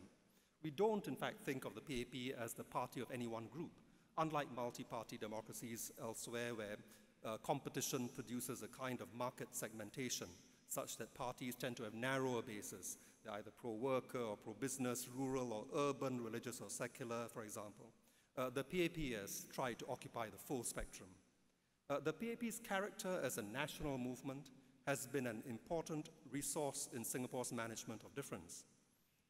[0.62, 3.72] We don't, in fact, think of the PAP as the party of any one group,
[4.18, 6.76] unlike multi party democracies elsewhere where
[7.24, 10.28] uh, competition produces a kind of market segmentation
[10.66, 12.98] such that parties tend to have narrower bases.
[13.24, 17.86] They're either pro worker or pro business, rural or urban, religious or secular, for example.
[18.36, 21.08] Uh, the PAP has tried to occupy the full spectrum.
[21.88, 24.50] Uh, the PAP's character as a national movement
[24.86, 28.64] has been an important resource in Singapore's management of difference.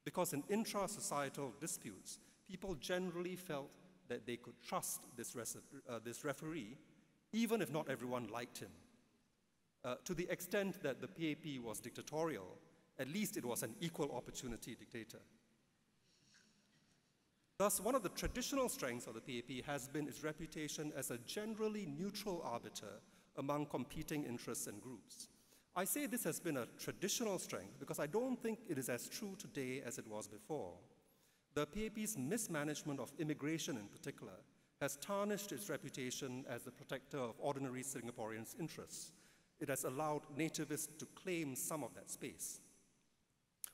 [0.04, 3.70] Because in intra societal disputes, people generally felt
[4.08, 6.76] that they could trust this, uh, this referee
[7.32, 8.70] even if not everyone liked him.
[9.84, 12.56] Uh, to the extent that the PAP was dictatorial,
[12.98, 15.20] at least it was an equal opportunity dictator.
[17.56, 21.18] Thus, one of the traditional strengths of the PAP has been its reputation as a
[21.18, 23.00] generally neutral arbiter
[23.36, 25.28] among competing interests and groups.
[25.76, 29.09] I say this has been a traditional strength because I don't think it is as
[29.09, 30.74] true today as it was before.
[31.54, 34.33] The PAP's mismanagement of immigration in particular
[34.80, 39.12] has tarnished its reputation as the protector of ordinary Singaporeans' interests.
[39.61, 42.61] It has allowed nativists to claim some of that space.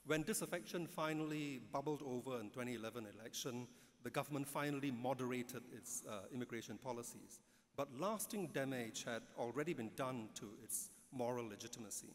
[0.04, 3.66] When disaffection finally bubbled over in 2011 election,
[4.02, 7.40] the government finally moderated its uh, immigration policies.
[7.76, 12.14] But lasting damage had already been done to its moral legitimacy.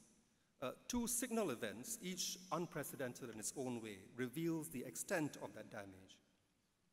[0.61, 5.71] Uh, two signal events, each unprecedented in its own way, reveals the extent of that
[5.71, 6.17] damage.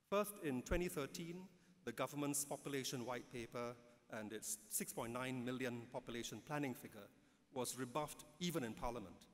[0.08, 1.42] First, in 2013,
[1.84, 3.74] the government's population white paper
[4.11, 7.08] and its 6.9 million population planning figure
[7.52, 9.26] was rebuffed even in Parliament.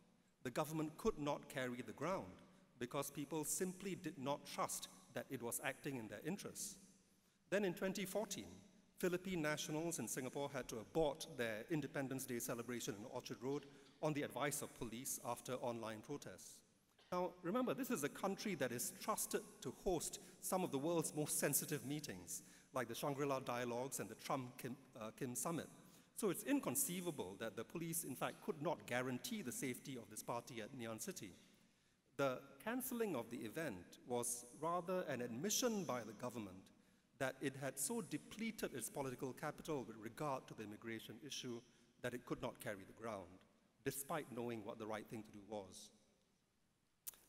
[0.43, 2.33] The government could not carry the ground
[2.79, 6.77] because people simply did not trust that it was acting in their interests.
[7.51, 8.45] Then in 2014,
[9.05, 13.67] Philippine nationals in Singapore had to abort their Independence Day celebration in Orchard Road
[14.03, 16.61] on the advice of police after online protests.
[17.13, 21.15] Now, remember, this is a country that is trusted to host some of the world's
[21.15, 25.69] most sensitive meetings, like the Shangri La Dialogues and the Trump Kim, uh, Kim Summit.
[26.17, 30.23] So it's inconceivable that the police, in fact, could not guarantee the safety of this
[30.23, 31.35] party at Ann City.
[32.17, 36.71] The cancelling of the event was rather an admission by the government
[37.19, 41.61] that it had so depleted its political capital with regard to the immigration issue
[42.03, 43.39] that it could not carry the ground,
[43.85, 45.91] despite knowing what the right thing to do was.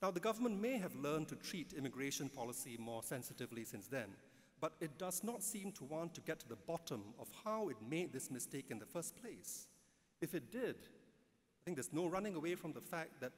[0.01, 4.10] Now, the government may have learned to treat immigration policy more sensitively since then,
[4.60, 7.78] but it does not seem to want to get to the bottom of how it
[7.88, 9.68] made this mistake in the first place.
[10.22, 13.32] If it did, I think there's no running away from the fact that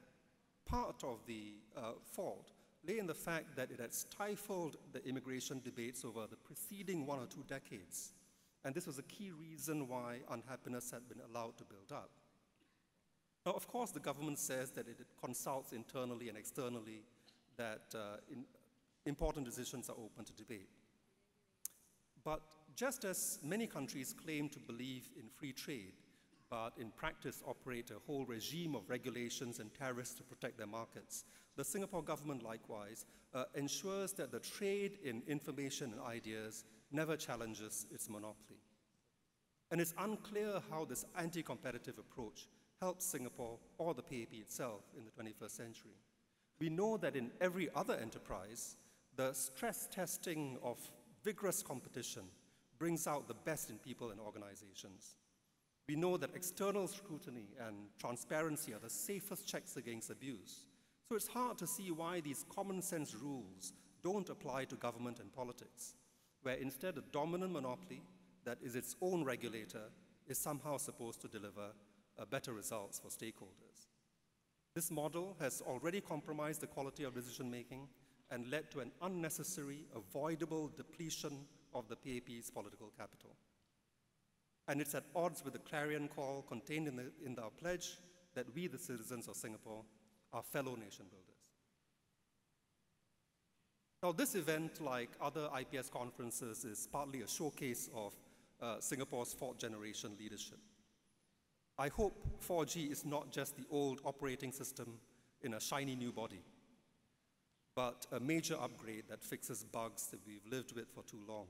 [0.66, 2.50] part of the uh, fault
[2.86, 7.18] lay in the fact that it had stifled the immigration debates over the preceding one
[7.18, 8.12] or two decades.
[8.64, 12.10] And this was a key reason why unhappiness had been allowed to build up.
[13.46, 17.02] Now, of course, the government says that it consults internally and externally,
[17.56, 18.18] that uh,
[19.06, 20.68] important decisions are open to debate.
[22.24, 22.42] But
[22.74, 25.94] just as many countries claim to believe in free trade,
[26.50, 31.24] but in practice operate a whole regime of regulations and tariffs to protect their markets.
[31.56, 37.86] The Singapore government, likewise, uh, ensures that the trade in information and ideas never challenges
[37.92, 38.60] its monopoly.
[39.70, 42.48] And it's unclear how this anti competitive approach
[42.80, 45.96] helps Singapore or the PAP itself in the 21st century.
[46.60, 48.76] We know that in every other enterprise,
[49.16, 50.78] the stress testing of
[51.24, 52.22] vigorous competition
[52.78, 55.16] brings out the best in people and organizations.
[55.88, 60.66] We know that external scrutiny and transparency are the safest checks against abuse.
[61.08, 63.72] So it's hard to see why these common sense rules
[64.04, 65.94] don't apply to government and politics,
[66.42, 68.02] where instead a dominant monopoly
[68.44, 69.84] that is its own regulator
[70.26, 71.72] is somehow supposed to deliver
[72.30, 73.86] better results for stakeholders.
[74.74, 77.88] This model has already compromised the quality of decision making
[78.30, 83.30] and led to an unnecessary, avoidable depletion of the PAP's political capital.
[84.68, 87.96] And it's at odds with the clarion call contained in, the, in our pledge
[88.34, 89.82] that we, the citizens of Singapore,
[90.32, 91.24] are fellow nation builders.
[94.02, 98.14] Now, this event, like other IPS conferences, is partly a showcase of
[98.60, 100.58] uh, Singapore's fourth generation leadership.
[101.78, 102.14] I hope
[102.46, 104.98] 4G is not just the old operating system
[105.42, 106.42] in a shiny new body,
[107.74, 111.46] but a major upgrade that fixes bugs that we've lived with for too long.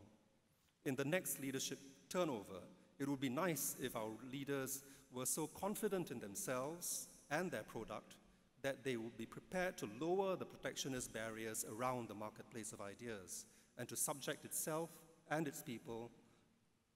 [0.84, 2.60] In the next leadership turnover,
[2.98, 4.82] it would be nice if our leaders
[5.12, 8.16] were so confident in themselves and their product
[8.62, 13.46] that they would be prepared to lower the protectionist barriers around the marketplace of ideas
[13.78, 14.90] and to subject itself
[15.30, 16.10] and its people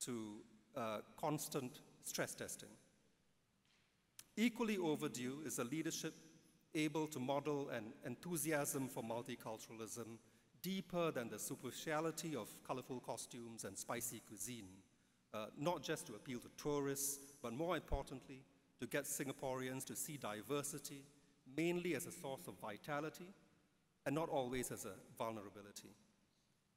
[0.00, 0.34] to
[0.76, 2.68] uh, constant stress testing.
[4.36, 6.14] Equally overdue is a leadership
[6.74, 10.18] able to model an enthusiasm for multiculturalism
[10.62, 14.68] deeper than the superficiality of colorful costumes and spicy cuisine,
[15.34, 18.42] uh, not just to appeal to tourists, but more importantly,
[18.80, 21.02] to get Singaporeans to see diversity
[21.56, 23.28] mainly as a source of vitality
[24.06, 25.90] and not always as a vulnerability.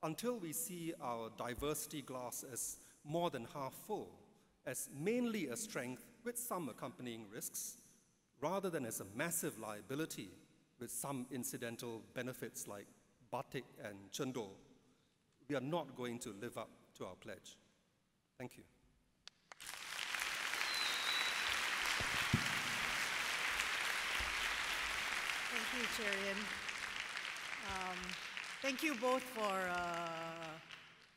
[0.03, 4.09] Until we see our diversity glass as more than half full,
[4.65, 7.77] as mainly a strength with some accompanying risks,
[8.41, 10.29] rather than as a massive liability
[10.79, 12.87] with some incidental benefits like
[13.31, 14.49] batik and chendol,
[15.47, 17.57] we are not going to live up to our pledge.
[18.37, 18.63] Thank you.
[25.51, 26.37] Thank you, Cherian.
[27.71, 27.97] Um,
[28.61, 30.51] thank you both for uh,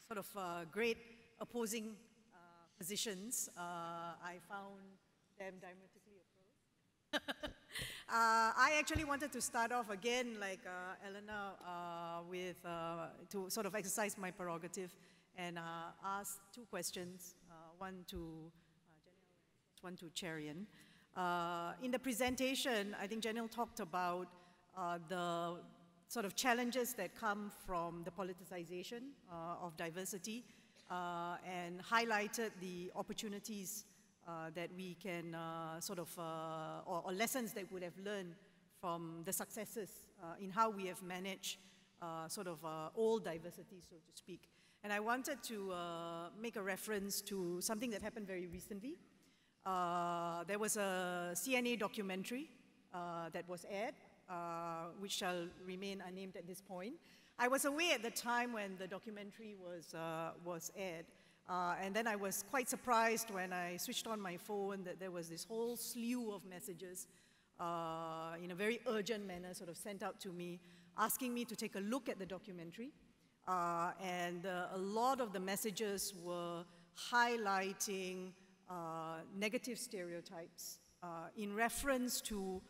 [0.07, 0.99] sort of uh, great
[1.41, 1.97] opposing
[2.33, 2.39] uh,
[2.79, 3.49] positions.
[3.57, 3.61] Uh,
[4.23, 4.79] I found
[5.39, 7.51] them diametrically opposed.
[8.11, 10.97] Uh, I actually wanted to start off again, like uh,
[11.63, 12.57] uh, with
[13.29, 14.91] to sort of exercise my prerogative
[15.39, 15.63] and uh,
[16.05, 19.11] ask two questions, uh, one to uh,
[19.81, 20.67] one to Cherian.
[21.17, 24.29] Uh, in the presentation, I think Janil talked about
[25.09, 25.57] the
[26.09, 29.11] sort of challenges that come from the politicization
[29.61, 30.45] of diversity
[30.91, 33.85] uh, and highlighted the opportunities
[34.27, 36.09] uh, that we can uh, sort of,
[36.87, 38.35] or, or, lessons that would have learned
[38.81, 39.91] from the successes
[40.41, 41.59] in how we have managed
[42.29, 42.59] sort of
[42.95, 44.43] all diversity, so to speak.
[44.85, 45.75] And I wanted to
[46.41, 48.97] make a reference to something that happened very recently.
[49.67, 52.49] Uh, there was a CNA documentary
[52.95, 53.95] uh, that was aired,
[54.31, 56.95] uh, which shall remain unnamed at this point,
[57.41, 61.07] I was away at the time when the documentary was, uh, was aired.
[61.49, 65.13] Uh, and then I was quite surprised when I switched on my phone that there
[65.13, 67.07] was this whole slew of messages
[67.61, 70.59] uh, in a very urgent manner, sort of sent out to me,
[70.99, 72.91] asking me to take a look at the documentary.
[73.49, 76.65] Uh, and uh, a lot of the messages were
[77.11, 78.33] highlighting
[78.69, 80.81] uh, negative stereotypes
[81.37, 82.61] in reference to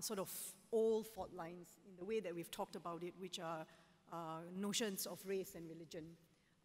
[0.00, 0.28] sort of
[0.72, 3.64] old fault lines in the way that we've talked about it, which are
[4.12, 6.04] uh, notions of race and religion,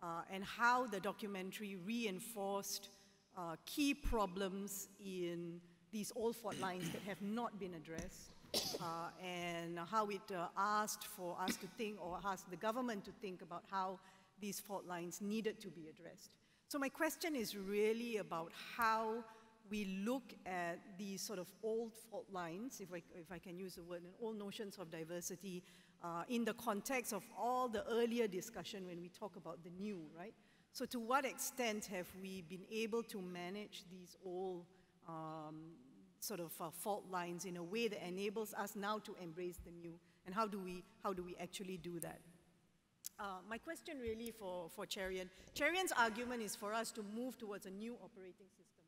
[0.01, 2.89] uh, and how the documentary reinforced
[3.37, 5.59] uh, key problems in
[5.91, 8.32] these old fault lines that have not been addressed, uh,
[9.23, 13.41] and how it uh, asked for us to think, or asked the government to think
[13.41, 13.99] about how
[14.39, 16.31] these fault lines needed to be addressed.
[16.67, 19.23] So my question is really about how
[19.69, 23.75] we look at these sort of old fault lines, if I, if I can use
[23.75, 25.63] the word, and old notions of diversity
[26.03, 30.01] uh, in the context of all the earlier discussion when we talk about the new,
[30.17, 30.33] right?
[30.73, 34.65] So to what extent have we been able to manage these old
[35.07, 35.55] um,
[36.23, 39.71] sort of uh, fault lines in a way that enables us now to embrace the
[39.71, 39.93] new?
[40.25, 42.19] And how do we, how do we actually do that?
[43.19, 47.65] Uh, my question really for, for Cherian, Cherian's argument is for us to move towards
[47.65, 48.85] a new operating system.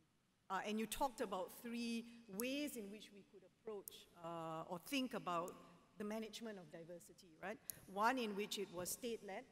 [0.50, 2.06] Uh, and you talked about three
[2.38, 5.52] ways in which we could approach uh, or think about
[5.98, 7.58] the management of diversity, right?
[7.94, 9.44] One in which it was state led,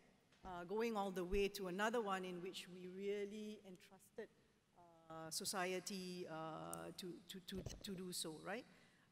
[0.45, 4.27] uh, going all the way to another one in which we really entrusted
[5.29, 8.65] society uh, to, to, to, to do so, right?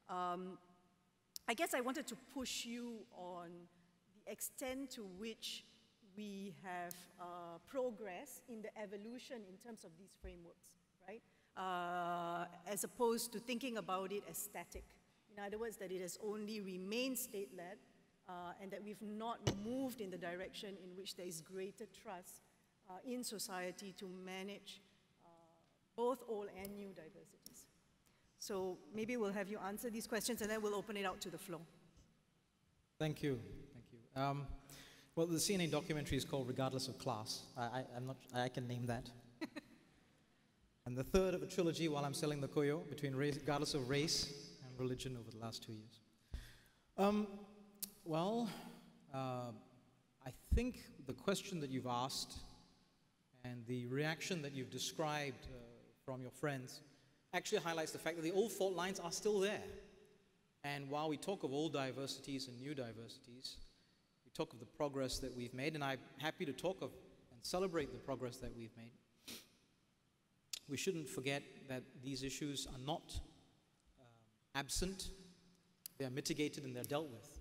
[0.08, 0.58] Um,
[1.48, 3.50] I guess I wanted to push you on
[4.24, 5.64] the extent to which
[6.16, 7.24] we have uh,
[7.66, 10.76] progress in the evolution in terms of these frameworks,
[11.08, 11.22] right?
[11.56, 14.84] Uh, as opposed to thinking about it as static.
[15.36, 17.78] In other words, that it has only remained state-led
[18.28, 22.42] uh, and that we've not moved in the direction in which there is greater trust
[22.88, 24.91] uh, in society to manage uh,
[25.96, 27.66] both old and new diversities.
[28.38, 31.30] So maybe we'll have you answer these questions and then we'll open it out to
[31.30, 31.60] the floor.
[32.98, 33.38] Thank you.
[33.72, 34.20] Thank you.
[34.20, 34.46] Um,
[35.14, 37.42] well, the CNA documentary is called Regardless of Class.
[37.56, 39.10] I, am not, I can name that.
[40.86, 43.88] and the third of a trilogy while I'm selling the koyo between race, regardless of
[43.88, 44.32] race
[44.66, 46.00] and religion over the last two years.
[46.96, 47.26] Um,
[48.04, 48.48] well,
[49.14, 49.50] uh,
[50.26, 52.38] I think the question that you've asked
[53.44, 55.71] and the reaction that you've described uh,
[56.04, 56.80] from your friends
[57.34, 59.62] actually highlights the fact that the old fault lines are still there.
[60.64, 63.56] And while we talk of old diversities and new diversities,
[64.24, 66.90] we talk of the progress that we've made, and I'm happy to talk of
[67.32, 68.92] and celebrate the progress that we've made.
[70.68, 73.18] We shouldn't forget that these issues are not
[73.98, 74.04] uh,
[74.58, 75.08] absent,
[75.98, 77.38] they are mitigated and they're dealt with.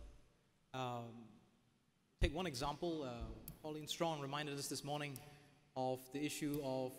[0.74, 1.26] Um,
[2.22, 3.26] take one example, uh,
[3.62, 5.18] Paulin Straughan reminded us this morning
[5.76, 6.94] of the issue of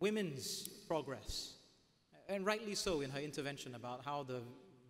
[0.00, 1.54] women's progress,
[2.28, 4.42] and rightly so in her intervention about how the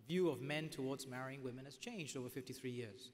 [0.07, 3.11] view of men towards marrying women has changed over 53 years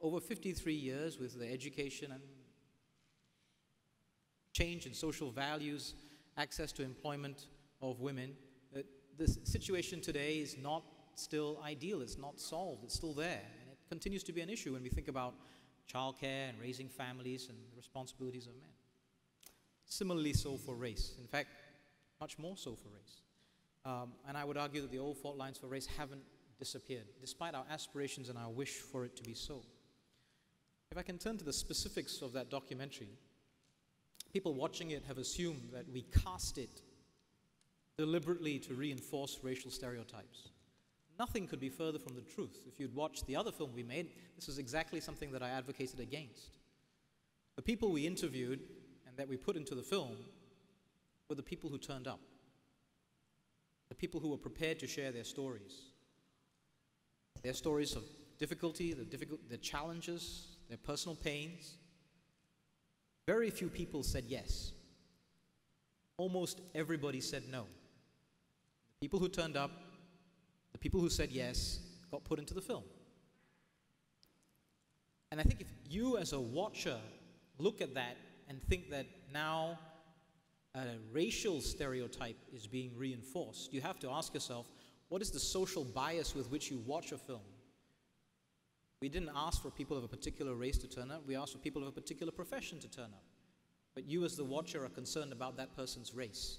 [0.00, 2.22] over 53 years with the education and
[4.52, 5.94] change in social values,
[6.36, 7.46] access to employment
[7.82, 8.34] of women,
[8.76, 8.80] uh,
[9.16, 10.82] the situation today is not
[11.14, 12.00] still ideal.
[12.00, 12.84] It's not solved.
[12.84, 13.42] It's still there.
[13.60, 15.34] And it continues to be an issue when we think about
[15.92, 18.70] childcare and raising families and the responsibilities of men.
[19.88, 21.14] Similarly, so for race.
[21.20, 21.48] In fact,
[22.20, 23.22] much more so for race.
[23.84, 26.22] Um, and I would argue that the old fault lines for race haven't
[26.58, 29.62] disappeared, despite our aspirations and our wish for it to be so.
[30.90, 33.10] If I can turn to the specifics of that documentary,
[34.32, 36.82] people watching it have assumed that we cast it
[37.96, 40.48] deliberately to reinforce racial stereotypes.
[41.18, 42.60] Nothing could be further from the truth.
[42.66, 45.98] If you'd watched the other film we made, this is exactly something that I advocated
[45.98, 46.58] against.
[47.56, 48.60] The people we interviewed
[49.18, 50.16] that we put into the film
[51.28, 52.20] were the people who turned up,
[53.88, 55.90] the people who were prepared to share their stories,
[57.42, 58.04] their stories of
[58.38, 61.74] difficulty, the, difficult, the challenges, their personal pains.
[63.26, 64.72] Very few people said yes.
[66.16, 67.66] Almost everybody said no.
[69.00, 69.72] The people who turned up,
[70.72, 72.84] the people who said yes, got put into the film.
[75.30, 76.98] And I think if you, as a watcher,
[77.58, 78.16] look at that
[78.48, 79.78] and think that now
[80.74, 84.66] a racial stereotype is being reinforced, you have to ask yourself
[85.08, 87.40] what is the social bias with which you watch a film?
[89.00, 91.58] We didn't ask for people of a particular race to turn up, we asked for
[91.58, 93.22] people of a particular profession to turn up.
[93.94, 96.58] But you, as the watcher, are concerned about that person's race.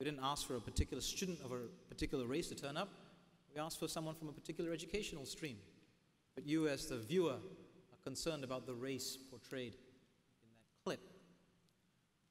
[0.00, 2.88] We didn't ask for a particular student of a particular race to turn up,
[3.54, 5.56] we asked for someone from a particular educational stream.
[6.34, 9.76] But you, as the viewer, are concerned about the race portrayed
[10.84, 11.00] clip.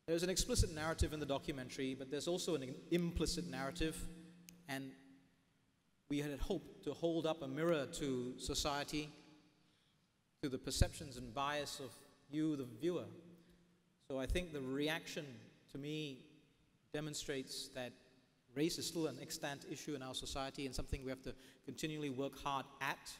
[0.07, 3.97] There's an explicit narrative in the documentary, but there's also an implicit narrative,
[4.67, 4.91] and
[6.09, 9.09] we had hoped to hold up a mirror to society,
[10.43, 11.91] to the perceptions and bias of
[12.29, 13.05] you, the viewer.
[14.09, 15.25] So I think the reaction
[15.71, 16.25] to me
[16.93, 17.93] demonstrates that
[18.55, 21.33] race is still an extant issue in our society and something we have to
[21.63, 23.11] continually work hard at.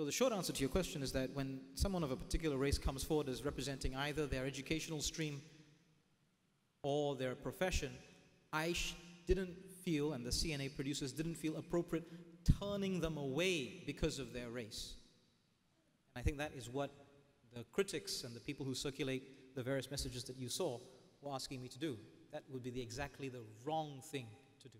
[0.00, 2.78] So the short answer to your question is that when someone of a particular race
[2.78, 5.42] comes forward as representing either their educational stream
[6.82, 7.92] or their profession,
[8.50, 8.74] I
[9.26, 12.04] didn't feel, and the CNA producers didn't feel appropriate
[12.58, 14.94] turning them away because of their race.
[16.14, 16.90] And I think that is what
[17.54, 20.78] the critics and the people who circulate the various messages that you saw
[21.20, 21.98] were asking me to do.
[22.32, 24.28] That would be the, exactly the wrong thing
[24.62, 24.78] to do.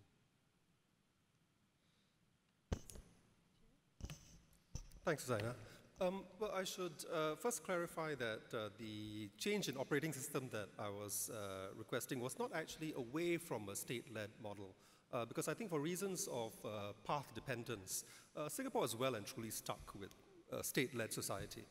[5.10, 5.54] Thanks, Zaina.
[6.00, 10.68] Um, well, I should uh, first clarify that uh, the change in operating system that
[10.78, 14.76] I was uh, requesting was not actually away from a state-led model.
[15.12, 18.04] Uh, because I think for reasons of uh, path dependence,
[18.36, 20.14] uh, Singapore is well and truly stuck with
[20.52, 21.64] a state-led society.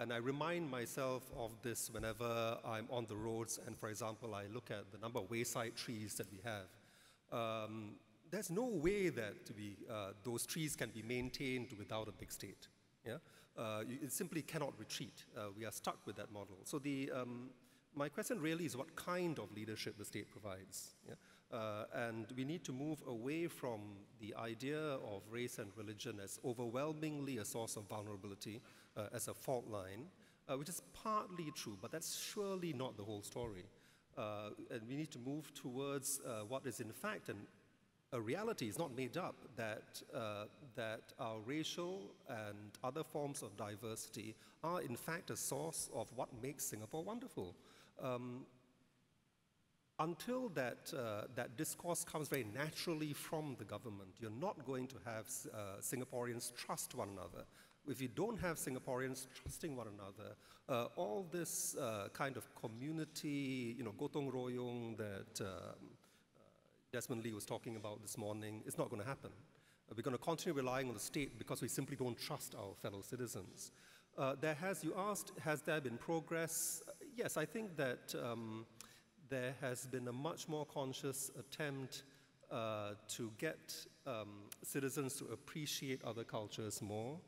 [0.00, 4.46] And I remind myself of this whenever I'm on the roads and, for example, I
[4.52, 6.66] look at the number of wayside trees that we have.
[7.30, 7.92] Um,
[8.30, 12.68] there's no way that we, uh, those trees can be maintained without a big state.
[13.06, 13.18] Yeah?
[13.56, 15.24] Uh, it simply cannot retreat.
[15.36, 16.58] Uh, we are stuck with that model.
[16.64, 17.50] So the, um,
[17.94, 20.94] my question really is what kind of leadership the state provides.
[21.06, 21.14] Yeah?
[21.50, 23.80] Uh, and we need to move away from
[24.20, 28.60] the idea of race and religion as overwhelmingly a source of vulnerability,
[28.96, 30.04] uh, as a fault line,
[30.48, 33.64] uh, which is partly true, but that's surely not the whole story.
[34.16, 37.46] And we need to move towards what is in fact an,
[38.12, 40.44] a reality, it's not made up, that, uh,
[40.74, 44.34] that our racial and other forms of diversity
[44.64, 47.54] are in fact a source of what makes Singapore wonderful.
[48.02, 48.46] Um,
[49.98, 54.96] until that, uh, that discourse comes very naturally from the government, you're not going to
[55.04, 57.44] have uh, Singaporeans trust one another.
[57.86, 60.34] If you don't have Singaporeans trusting one another,
[60.68, 65.74] uh, all this uh, kind of community, you know, gotong royong that um,
[66.92, 69.30] Desmond Lee was talking about this morning is not going to happen.
[69.90, 72.74] Uh, we're going to continue relying on the state because we simply don't trust our
[72.80, 73.72] fellow citizens.
[74.40, 76.82] there has, you asked, has there been progress?
[77.14, 78.64] yes, I think that um,
[79.28, 82.04] there has been a much more conscious attempt
[82.50, 83.74] uh, to get
[84.06, 87.18] um, citizens to appreciate other cultures more.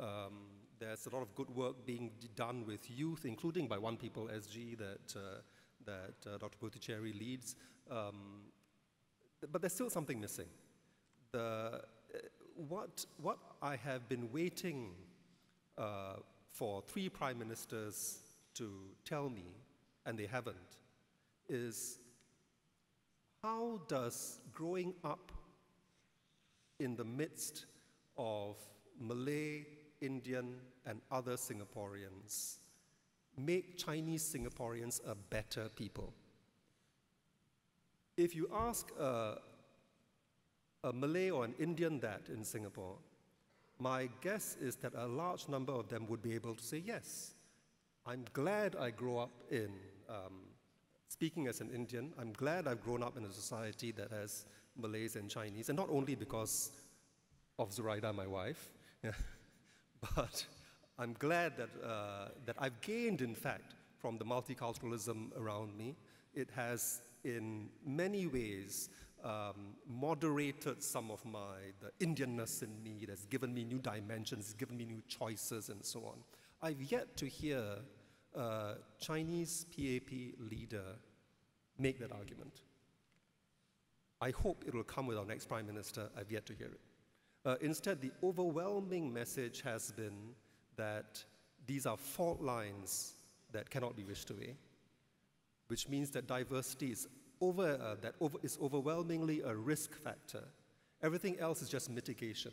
[0.00, 0.48] Um,
[0.80, 4.76] there's a lot of good work being done with youth, including by One People SG
[4.78, 5.20] that, uh,
[5.84, 6.58] that uh, Dr.
[6.60, 7.54] Puthucheary leads.
[7.90, 8.46] Um,
[9.50, 10.48] but there's still something missing.
[11.32, 11.78] The, uh,
[12.68, 14.90] what, what I have been waiting
[15.76, 16.16] uh,
[16.52, 18.18] for three prime ministers
[18.54, 18.70] to
[19.04, 19.46] tell me,
[20.06, 20.56] and they haven't,
[21.48, 21.98] is
[23.42, 25.32] how does growing up
[26.78, 27.66] in the midst
[28.16, 28.56] of
[29.00, 29.66] Malay,
[30.00, 30.56] Indian,
[30.86, 32.56] and other Singaporeans
[33.36, 36.14] make Chinese Singaporeans a better people?
[38.16, 39.38] If you ask a,
[40.84, 42.96] a Malay or an Indian that in Singapore,
[43.78, 47.34] my guess is that a large number of them would be able to say yes.
[48.06, 49.70] I'm glad I grew up in
[50.08, 50.44] um,
[51.08, 54.46] speaking as an Indian, I'm glad I've grown up in a society that has
[54.76, 56.72] Malays and Chinese, and not only because
[57.58, 58.70] of Zuraidah, my wife,
[60.16, 60.44] but
[60.98, 65.94] I'm glad that, uh, that I've gained, in fact, from the multiculturalism around me.
[66.34, 68.90] It has, in many ways,
[69.24, 72.98] um, moderated some of my the Indianness in me.
[73.02, 76.18] It has given me new dimensions, given me new choices, and so on.
[76.62, 77.62] I've yet to hear
[78.36, 80.10] uh, Chinese PAP
[80.50, 80.96] leader
[81.78, 82.60] make that argument.
[84.20, 86.08] I hope it will come with our next prime minister.
[86.18, 86.80] I've yet to hear it.
[87.44, 90.34] Uh, instead, the overwhelming message has been
[90.76, 91.22] that
[91.66, 93.14] these are fault lines
[93.52, 94.56] that cannot be wished away,
[95.74, 97.08] which means that diversity is,
[97.40, 100.44] over, uh, that over, is overwhelmingly a risk factor.
[101.02, 102.52] Everything else is just mitigation.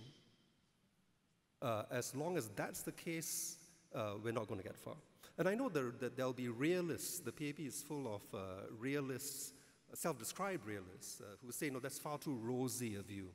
[1.61, 3.57] Uh, as long as that's the case,
[3.93, 4.95] uh, we're not going to get far.
[5.38, 9.53] And I know there, that there'll be realists, the PAP is full of uh, realists,
[9.93, 13.28] self described realists, uh, who say, no, that's far too rosy a view.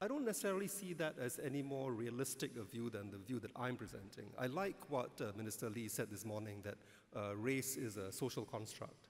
[0.00, 3.52] I don't necessarily see that as any more realistic a view than the view that
[3.54, 4.24] I'm presenting.
[4.36, 6.78] I like what uh, Minister Lee said this morning that
[7.16, 9.08] uh, race is a social construct.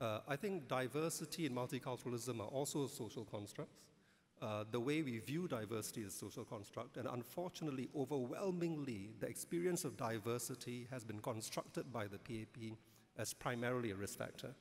[0.00, 3.82] Uh, I think diversity and multiculturalism are also social constructs.
[4.40, 9.84] Uh, the way we view diversity as a social construct, and unfortunately, overwhelmingly, the experience
[9.84, 12.76] of diversity has been constructed by the PAP
[13.16, 14.52] as primarily a risk factor.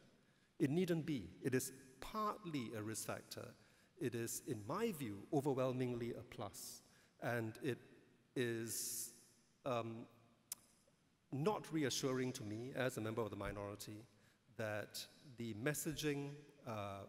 [0.59, 1.31] It needn't be.
[1.41, 3.47] It is partly a risk factor.
[3.99, 6.43] It is, in my view, overwhelmingly a.
[7.23, 7.79] And it
[8.35, 9.13] is
[9.65, 10.05] um,
[11.32, 14.03] not reassuring to me as a member of the minority
[14.57, 15.05] that
[15.38, 16.29] the messaging
[16.67, 17.03] uh,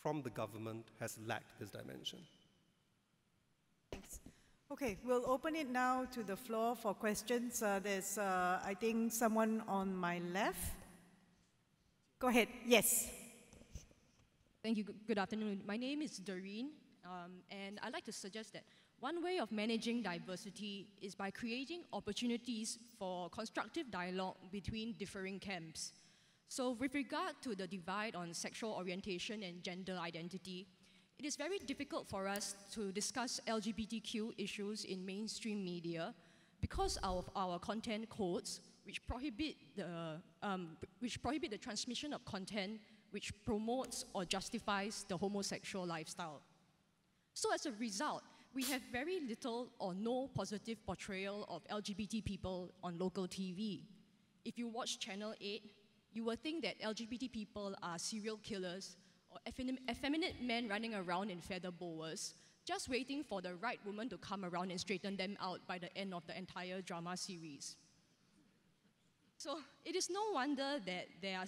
[0.00, 2.20] from the government has lacked this dimension.
[3.90, 4.20] Thanks.
[4.70, 7.62] Okay, we'll open it now to the floor for questions.
[7.62, 10.74] Uh, there's, uh, I think, someone on my left.
[12.18, 12.48] Go ahead.
[12.66, 13.10] Yes.
[14.62, 14.84] Thank you.
[15.06, 15.60] Good afternoon.
[15.66, 16.70] My name is Doreen,
[17.04, 18.64] um, and I'd like to suggest that
[19.04, 25.92] one way of managing diversity is by creating opportunities for constructive dialogue between differing camps.
[26.48, 30.66] So with regard to the divide on sexual orientation and gender identity,
[31.18, 36.14] it is very difficult for us to discuss LGBTQ issues in mainstream media
[36.62, 42.80] because of our content codes, which prohibit the, um, which prohibit the transmission of content
[43.10, 46.40] which promotes or justifies the homosexual lifestyle.
[47.34, 48.22] So as a result,
[48.54, 53.80] we have very little or no positive portrayal of LGBT people on local TV.
[54.44, 55.62] If you watch Channel 8,
[56.12, 58.96] you will think that LGBT people are serial killers
[59.30, 62.34] or effemin- effeminate men running around in feather boas,
[62.64, 65.94] just waiting for the right woman to come around and straighten them out by the
[65.98, 67.76] end of the entire drama series.
[69.36, 71.46] So it is no wonder that there are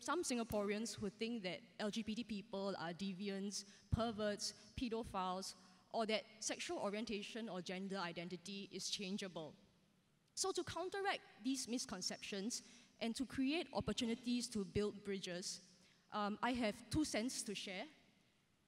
[0.00, 5.54] some Singaporeans who think that LGBT people are deviants, perverts, pedophiles,
[5.92, 9.54] or that sexual orientation or gender identity is changeable.
[10.34, 12.62] So, to counteract these misconceptions
[13.00, 15.60] and to create opportunities to build bridges,
[16.12, 17.84] um, I have two cents to share.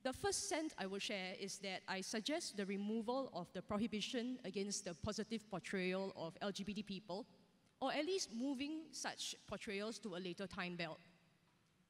[0.02, 4.38] The first cent I will share is that I suggest the removal of the prohibition
[4.44, 7.24] against the positive portrayal of LGBT people,
[7.80, 10.98] or at least moving such portrayals to a later time belt.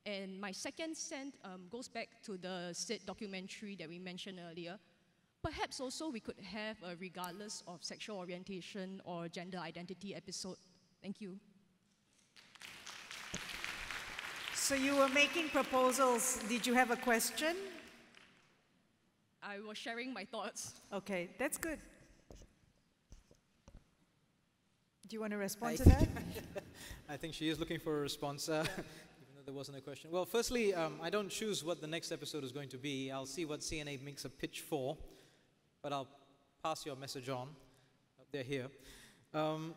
[0.05, 4.79] And my second cent um, goes back to the SID documentary that we mentioned earlier,
[5.43, 10.57] Perhaps also we could have a regardless of sexual orientation or gender identity episode.
[11.03, 11.39] Thank you.
[14.55, 16.39] So you were making proposals.
[16.49, 17.57] Did you have a question?
[19.43, 20.75] I was sharing my thoughts.
[20.93, 21.79] Okay, that's good.
[25.09, 26.09] Do you want to respond I to that?
[27.09, 30.13] I think she is looking for a response, uh, even though there wasn't a question.
[30.13, 33.11] Well, firstly, um, I don't choose what the next episode is going to be.
[33.11, 34.97] I'll see what CNA makes a pitch for,
[35.83, 36.09] but I'll
[36.63, 37.49] pass your message on.
[38.31, 38.69] They're here.
[39.35, 39.75] Um,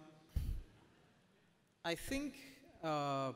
[1.84, 2.36] I think
[2.84, 3.32] uh,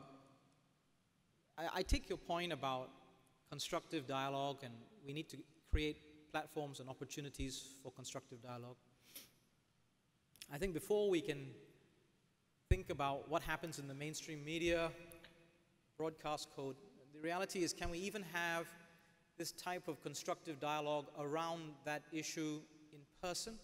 [1.58, 2.90] I, I take your point about
[3.50, 4.72] constructive dialogue, and
[5.04, 5.36] we need to
[5.70, 5.96] create
[6.30, 8.76] platforms and opportunities for constructive dialogue.
[10.52, 11.48] I think before we can
[12.68, 14.92] think about what happens in the mainstream media,
[15.98, 16.76] broadcast code,
[17.12, 18.66] the reality is can we even have
[19.40, 22.60] this type of constructive dialogue around that issue
[22.92, 23.54] in person?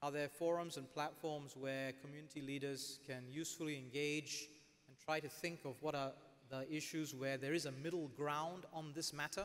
[0.00, 4.48] Are there forums and platforms where community leaders can usefully engage
[4.88, 6.12] and try to think of what are
[6.48, 9.44] the issues where there is a middle ground on this matter?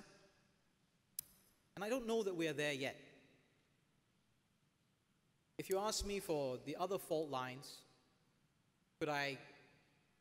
[1.75, 2.95] And I don't know that we are there yet.
[5.57, 7.79] If you ask me for the other fault lines,
[9.01, 9.37] could I,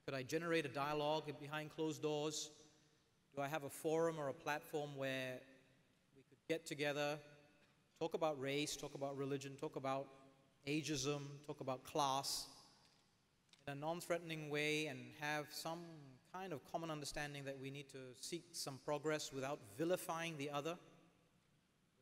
[0.05, 2.51] could I generate a dialogue behind closed doors?
[3.35, 5.41] Do I have a forum or a platform where
[6.17, 7.19] we could get together,
[7.99, 10.07] talk about race, talk about religion, talk about
[10.69, 12.47] ageism, talk about class
[13.67, 15.81] in a non threatening way and have some
[16.33, 20.77] kind of common understanding that we need to seek some progress without vilifying the other,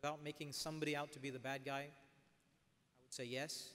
[0.03, 1.81] without making somebody out to be the bad guy?
[1.81, 3.71] I would say yes.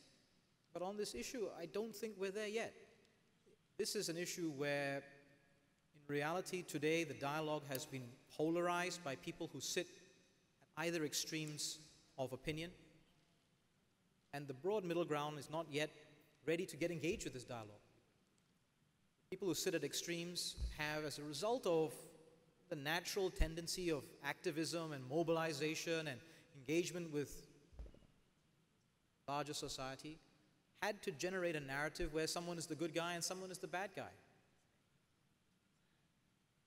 [0.74, 2.74] But on this issue, I don't think we're there yet.
[3.80, 5.02] This is an issue where,
[6.08, 8.04] reality, today the dialogue has been
[8.38, 9.88] polarized by people who sit
[10.78, 11.80] at either extremes
[12.18, 12.72] of opinion.
[14.34, 15.90] And the broad middle ground is not yet
[16.46, 17.82] ready to get engaged with this dialogue.
[19.30, 21.94] People who sit at extremes have, as a result of
[22.70, 26.20] the natural tendency of activism and mobilization and
[26.56, 27.48] engagement with
[29.28, 30.18] larger society,
[30.82, 33.68] had to generate a narrative where someone is the good guy and someone is the
[33.68, 34.12] bad guy.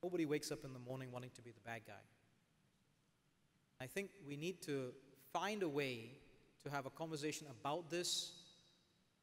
[0.03, 1.93] Nobody wakes up in the morning wanting to be the bad guy.
[3.81, 4.93] I think we need to
[5.33, 6.11] find a way
[6.63, 8.33] to have a conversation about this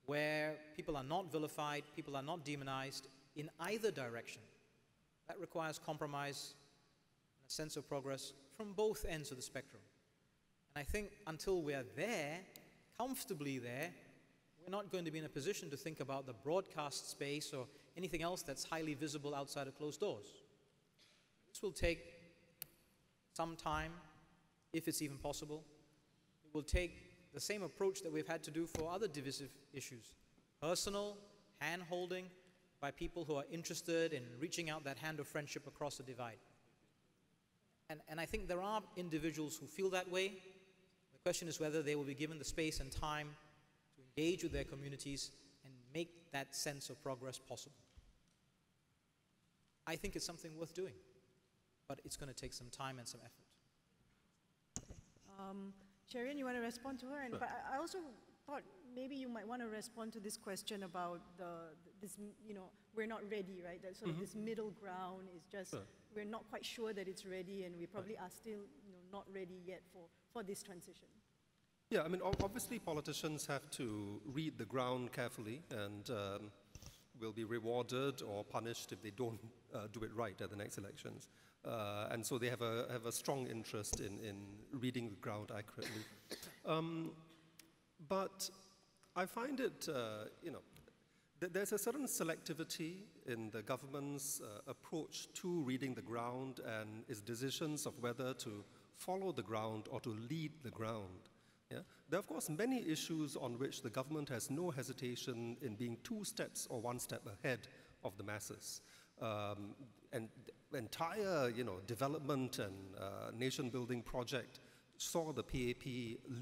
[0.05, 4.41] where people are not vilified, people are not demonized in either direction.
[5.27, 6.53] That requires compromise
[7.39, 9.81] and a sense of progress from both ends of the spectrum.
[10.75, 12.39] And I think until we're there,
[12.97, 13.91] comfortably there,
[14.65, 17.67] we're not going to be in a position to think about the broadcast space or
[17.95, 20.27] anything else that's highly visible outside of closed doors.
[21.57, 22.03] This will take
[23.33, 23.91] some time,
[24.73, 25.63] if it's even possible.
[26.45, 30.13] It will take the same approach that we've had to do for other divisive issues
[30.61, 31.17] personal,
[31.57, 32.25] hand holding
[32.79, 36.37] by people who are interested in reaching out that hand of friendship across the divide.
[37.89, 40.33] And, and I think there are individuals who feel that way.
[41.11, 43.29] The question is whether they will be given the space and time
[43.95, 45.31] to engage with their communities
[45.65, 47.77] and make that sense of progress possible.
[49.87, 50.93] I think it's something worth doing,
[51.87, 53.45] but it's going to take some time and some effort.
[55.39, 55.73] Um,
[56.13, 57.21] Cherian, you want to respond to her?
[57.21, 57.99] And, But I- I also
[58.45, 58.63] thought
[58.93, 63.07] maybe you might want to respond to this question about the, this, you know, we're
[63.07, 63.81] not ready, right?
[63.81, 65.83] That sort of this middle ground is just, Sure.
[66.15, 69.25] we're not quite sure that it's ready and we probably are still, you know, not
[69.33, 71.07] ready yet for, for this transition.
[71.89, 76.51] Yeah, I mean, obviously politicians have to read the ground carefully and um,
[77.19, 79.39] will be rewarded or punished if they don't
[79.73, 81.29] uh, do it right at the next elections.
[81.65, 84.37] Uh, and so they have a, have a strong interest in, in
[84.71, 86.01] reading the ground accurately.
[86.65, 87.11] Um,
[88.07, 88.49] but
[89.15, 90.61] I find it, uh, you know,
[91.39, 97.03] th- there's a certain selectivity in the government's uh, approach to reading the ground and
[97.09, 98.63] its decisions of whether to
[98.95, 101.29] follow the ground or to lead the ground.
[101.71, 101.79] Yeah?
[102.09, 105.97] There are, of course, many issues on which the government has no hesitation in being
[106.03, 107.67] two steps or one step ahead
[108.03, 108.81] of the masses.
[109.21, 109.75] Um,
[110.13, 110.29] and
[110.71, 114.59] the entire, you know, development and uh, nation-building project
[114.97, 115.85] saw the PAP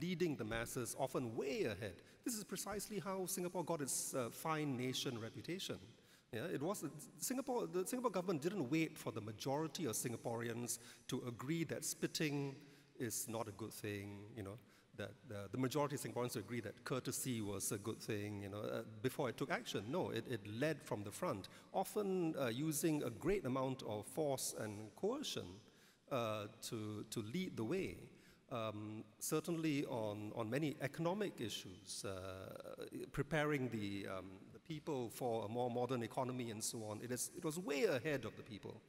[0.02, 1.96] leading the masses, often way ahead.
[2.24, 5.78] This is precisely how Singapore got its uh, fine nation reputation.
[6.34, 6.84] Yeah, it was
[7.20, 7.68] Singapore.
[7.68, 12.56] The Singapore government didn't wait for the majority of Singaporeans to agree that spitting
[13.00, 14.20] is not a good thing.
[14.36, 14.58] You know,
[14.98, 18.62] that uh, the majority of Singaporeans agree that courtesy was a good thing, you know,
[18.62, 19.86] uh, before it took action.
[19.90, 24.56] No, it, it led from the front, often uh, using a great amount of force
[24.60, 25.48] and coercion
[26.12, 27.98] uh, to, to lead the way.
[28.52, 35.50] Um, certainly on, on many economic issues, uh, preparing the, um, the people for a
[35.50, 38.82] more modern economy and so on, it, is, it was way ahead of the people.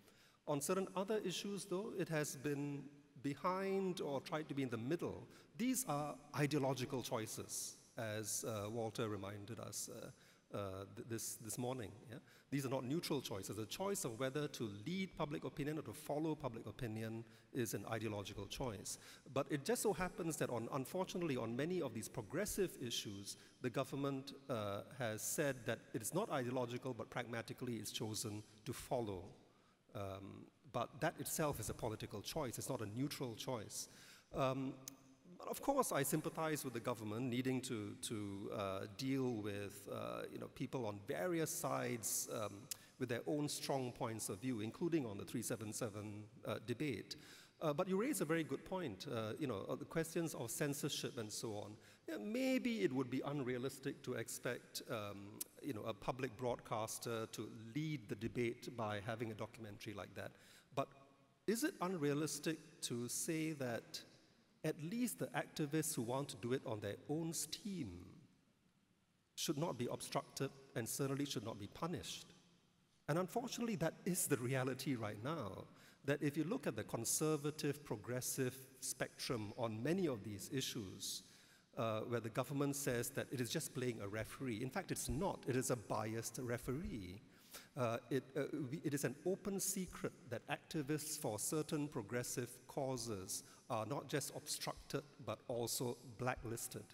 [0.46, 2.84] On certain other issues, though, it has been
[3.30, 5.18] behind or tried to be in the middle.
[5.58, 6.14] These are
[6.44, 7.52] ideological choices,
[7.96, 11.90] as uh, Walter reminded us uh, uh, th- this, this morning.
[12.10, 12.18] Yeah?
[12.52, 13.56] These are not neutral choices.
[13.56, 17.84] The choice of whether to lead public opinion or to follow public opinion is an
[17.90, 18.98] ideological choice.
[19.34, 23.70] But it just so happens that, on, unfortunately, on many of these progressive issues, the
[23.70, 29.24] government uh, has said that it is not ideological, but pragmatically it's chosen to follow.
[29.94, 30.46] Um,
[30.76, 33.88] but that itself is a political choice, it's not a neutral choice.
[34.34, 34.74] Um,
[35.38, 40.24] but of course, I sympathize with the government needing to, to uh, deal with uh,
[40.30, 42.52] you know, people on various sides um,
[42.98, 47.16] with their own strong points of view, including on the 377 uh, debate.
[47.62, 51.16] Uh, but you raise a very good point, uh, you know, the questions of censorship
[51.16, 51.72] and so on.
[52.06, 57.48] Yeah, maybe it would be unrealistic to expect, um, you know, a public broadcaster to
[57.74, 60.32] lead the debate by having a documentary like that.
[60.76, 60.86] But
[61.48, 64.00] is it unrealistic to say that
[64.64, 67.90] at least the activists who want to do it on their own steam
[69.34, 72.34] should not be obstructed and certainly should not be punished?
[73.08, 75.64] And unfortunately, that is the reality right now.
[76.04, 81.24] That if you look at the conservative, progressive spectrum on many of these issues,
[81.76, 84.62] uh, where the government says that it is just playing a referee.
[84.62, 85.44] In fact, it's not.
[85.46, 87.20] It is a biased referee.
[87.76, 88.42] Uh, it, uh,
[88.84, 95.02] it is an open secret that activists for certain progressive causes are not just obstructed
[95.24, 96.84] but also blacklisted.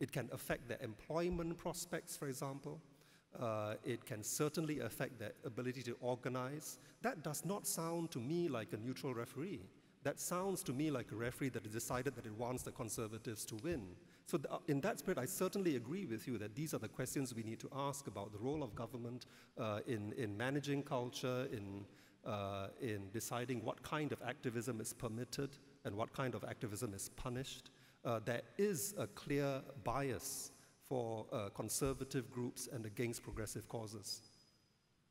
[0.00, 2.80] It can affect their employment prospects, for example.
[3.38, 6.78] Uh, it can certainly affect their ability to organize.
[7.02, 9.60] That does not sound to me like a neutral referee.
[10.02, 13.44] That sounds to me like a referee that has decided that it wants the conservatives
[13.46, 13.82] to win.
[14.26, 17.34] So, the, in that spirit, I certainly agree with you that these are the questions
[17.34, 19.26] we need to ask about the role of government
[19.58, 21.84] uh, in, in managing culture, in,
[22.24, 25.50] uh, in deciding what kind of activism is permitted
[25.84, 27.70] and what kind of activism is punished.
[28.04, 30.52] Uh, there is a clear bias
[30.88, 34.22] for uh, conservative groups and against progressive causes.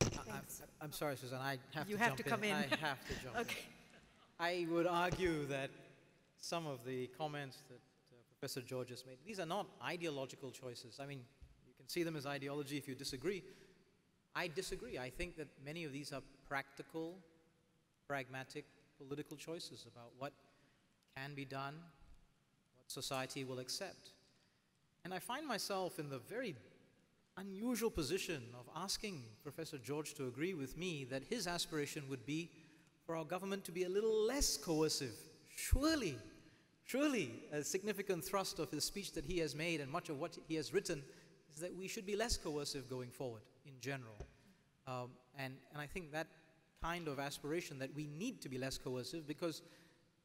[0.02, 2.56] I, am sorry, Susan, I have You to have jump to come in.
[2.56, 3.58] I have to jump Okay.
[3.60, 3.79] in.
[4.42, 5.70] I would argue that
[6.40, 10.98] some of the comments that uh, Professor George has made, these are not ideological choices.
[10.98, 11.20] I mean,
[11.68, 13.44] you can see them as ideology if you disagree.
[14.34, 14.98] I disagree.
[14.98, 17.18] I think that many of these are practical,
[18.08, 18.64] pragmatic
[18.98, 20.32] political choices about what
[21.18, 21.76] can be done,
[22.78, 24.12] what society will accept.
[25.04, 26.56] And I find myself in the very
[27.36, 32.50] unusual position of asking Professor George to agree with me that his aspiration would be
[33.10, 35.16] for our government to be a little less coercive.
[35.56, 36.16] Surely,
[36.86, 40.38] surely, a significant thrust of his speech that he has made and much of what
[40.48, 41.02] he has written
[41.52, 44.16] is that we should be less coercive going forward in general.
[44.86, 46.28] Um, and, and I think that
[46.84, 49.64] kind of aspiration that we need to be less coercive because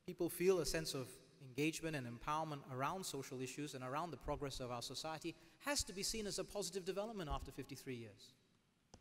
[0.07, 1.09] people feel a sense of
[1.41, 5.95] engagement and empowerment around social issues and around the progress of our society has to
[5.95, 8.35] be seen as a positive development after 53 years.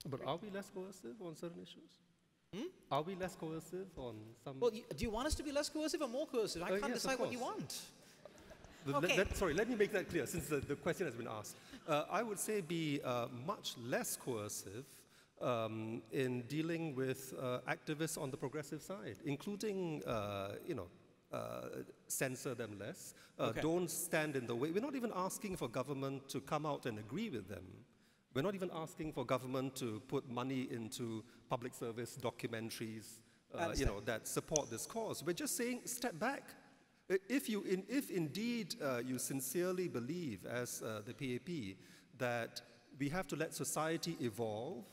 [0.09, 1.99] But are we less coercive on certain issues?
[2.53, 2.67] Hmm?
[2.91, 4.59] Are we less coercive on some?
[4.59, 6.61] Well, you, do you want us to be less coercive or more coercive?
[6.61, 7.81] I Uh, can't yes, decide what you want.
[8.85, 9.17] The- Okay.
[9.17, 11.55] let- sorry, let me make that clear since the, the question has been asked.
[11.87, 14.85] Uh, I would say be uh, much less coercive
[15.41, 20.87] um, in dealing with uh, activists on the progressive side, including, uh, you know,
[21.31, 21.69] uh,
[22.07, 23.15] censor them less.
[23.39, 23.61] Uh, Okay.
[23.61, 24.69] Don't stand in the way.
[24.71, 27.65] We're not even asking for government to come out and agree with them.
[28.33, 33.19] We're not even asking for government to put money into public service documentaries
[33.55, 35.23] uh, you know, that support this cause.
[35.23, 36.43] We're just saying, step back.
[37.29, 41.77] If, you in, if indeed uh, you sincerely believe, as uh, the PAP,
[42.17, 42.61] that
[42.97, 44.85] we have to let society evolve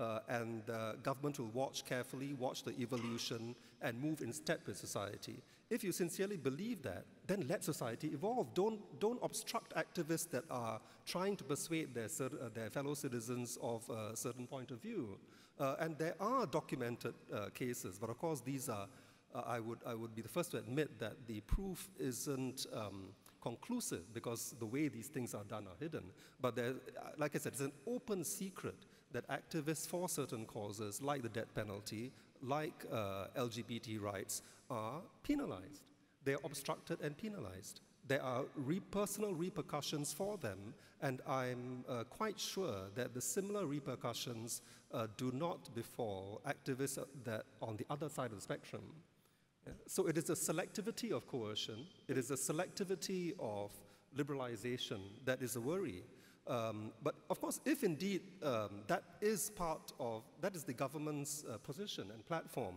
[0.00, 4.76] uh, and uh, government will watch carefully, watch the evolution, and move in step with
[4.76, 5.42] society.
[5.70, 8.52] If you sincerely believe that, then let society evolve.
[8.54, 13.88] Don't, don't obstruct activists that are trying to persuade their, uh, their fellow citizens of
[13.88, 15.18] a certain point of view.
[15.58, 18.86] Uh, and there are documented uh, cases, but of course, these are,
[19.34, 23.08] uh, I, would, I would be the first to admit that the proof isn't um,
[23.42, 26.04] conclusive because the way these things are done are hidden.
[26.40, 26.74] But there,
[27.18, 28.76] like I said, it's an open secret
[29.12, 32.12] that activists for certain causes, like the death penalty,
[32.42, 35.82] like uh, LGBT rights, are penalized.
[36.24, 37.80] They're obstructed and penalized.
[38.08, 43.66] There are re personal repercussions for them, and I'm uh, quite sure that the similar
[43.66, 44.62] repercussions
[44.92, 48.82] uh, do not befall activists that on the other side of the spectrum.
[49.66, 49.72] Yeah.
[49.86, 53.70] So it is a selectivity of coercion, it is a selectivity of
[54.16, 56.02] liberalization that is a worry.
[56.46, 61.44] Um, but of course, if indeed um, that is part of, that is the government's
[61.44, 62.74] uh, position and platform,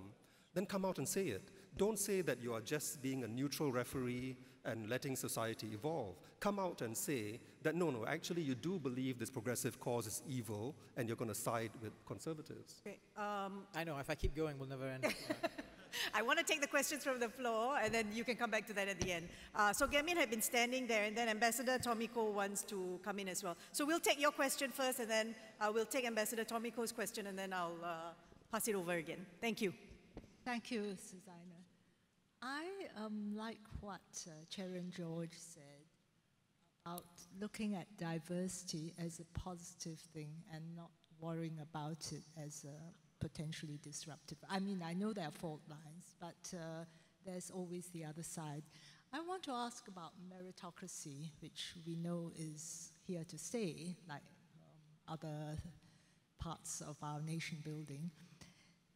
[0.53, 1.49] then come out and say it.
[1.77, 6.15] Don't say that you are just being a neutral referee and letting society evolve.
[6.39, 10.23] Come out and say that no, no, actually you do believe this progressive cause is
[10.27, 12.81] evil and you're going to side with conservatives.
[12.85, 15.05] Okay, um, I know, if I keep going, we'll never end.
[16.13, 18.65] I want to take the questions from the floor, and then you can come back
[18.67, 19.29] to that at the end.
[19.55, 23.19] Uh, so Gamin had been standing there, and then Ambassador Tommy Koh wants to come
[23.19, 23.55] in as well.
[23.71, 27.27] So we'll take your question first, and then uh, we'll take Ambassador Tommy Koh's question,
[27.27, 28.13] and then I'll uh,
[28.51, 29.25] pass it over again.
[29.41, 29.73] Thank you.
[30.43, 31.55] Thank you, Suzaina.
[32.41, 32.65] I
[33.03, 34.31] um, like what uh,
[34.95, 35.63] George said
[36.85, 37.05] about
[37.41, 43.79] looking at diversity as a positive thing and not worrying about it as a potentially
[43.81, 44.37] disruptive.
[44.49, 46.85] I mean, I know there are fault lines, but uh,
[47.25, 48.63] there's always the other side.
[49.13, 54.21] I want to ask about meritocracy, which we know is here to stay, like
[54.61, 55.57] um, other
[56.39, 58.11] parts of our nation building.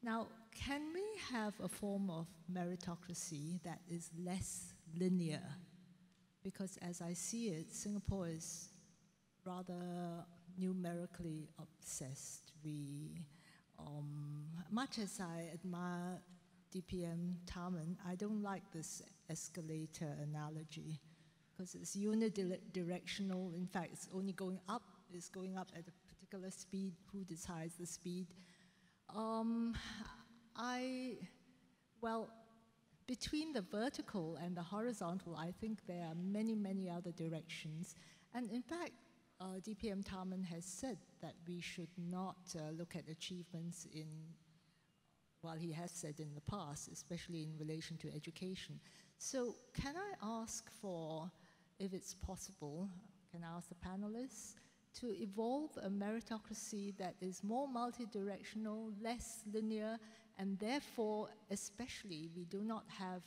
[0.04, 5.44] Now, can we have a form of meritocracy that is less linear?
[6.44, 8.70] Because as I see it, Singapore is
[9.46, 10.26] rather
[10.58, 12.52] numerically obsessed.
[12.64, 13.26] We
[13.86, 16.22] um, much as I admire
[16.74, 21.00] DPM Tharman, I don't like this escalator analogy
[21.52, 23.56] because it's unidirectional.
[23.56, 24.84] In fact, it's only going up.
[25.14, 26.94] It's going up at a particular speed.
[27.12, 28.28] Who decides the speed?
[29.16, 29.76] Um,
[30.56, 31.18] I,
[32.02, 32.30] well,
[33.08, 37.96] between the vertical and the horizontal, I think there are many, many other directions.
[38.36, 38.92] And in fact,
[39.40, 44.08] uh, DPM Tharman has said that we should not uh, look at achievements in,
[45.42, 48.80] well, he has said in the past, especially in relation to education.
[49.18, 51.32] So can I ask for,
[51.80, 52.90] if it's possible,
[53.32, 54.56] can I ask the panelists,
[55.00, 59.98] to evolve a meritocracy that is more multidirectional, less linear,
[60.38, 63.22] and therefore, especially, we do not have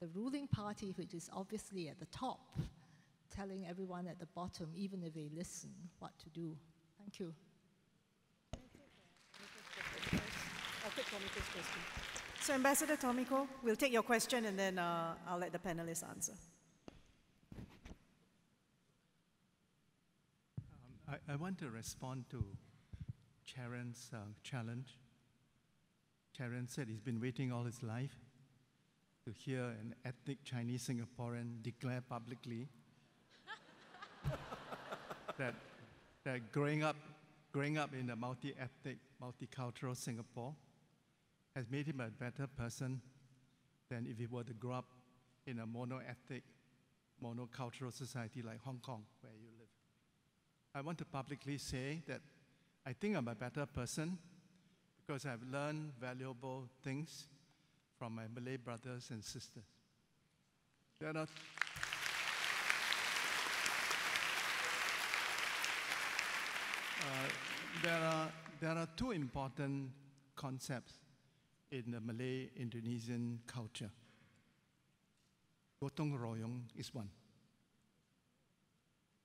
[0.00, 2.40] the ruling party, which is obviously at the top,
[3.30, 6.56] telling everyone at the bottom, even if they listen, what to do.
[6.98, 7.32] Thank you.
[10.84, 11.80] I'll take Tommy Koh's question.
[12.40, 16.08] So, Ambassador Tommy Koh, we'll take your question and then uh, I'll let the panelists
[16.08, 16.32] answer.
[20.66, 22.44] Um, I, I, want to respond to
[23.46, 24.98] Cherian's uh, challenge.
[26.38, 28.16] Cherian said he's been waiting all his life
[29.24, 32.68] to hear an ethnic Chinese Singaporean declare publicly
[35.40, 35.54] that,
[36.24, 36.96] that growing, up,
[37.50, 40.54] growing up in a multi-ethnic, multicultural Singapore
[41.56, 43.00] has made him a better person
[43.90, 44.84] than if he were to grow up
[45.46, 46.42] in a mono-ethnic,
[47.24, 49.68] monocultural society like Hong Kong, where you live.
[50.74, 52.20] I want to publicly say that
[52.86, 54.18] I think I'm a better person
[55.06, 57.28] because I've learned valuable things
[57.98, 59.64] from my Malay brothers and sisters.
[61.00, 61.26] There are
[67.00, 67.04] Uh,
[67.82, 68.28] there, are,
[68.60, 69.90] there are two important
[70.36, 70.92] concepts
[71.70, 73.90] in the Malay Indonesian culture.
[75.82, 77.08] Gotong royong is one.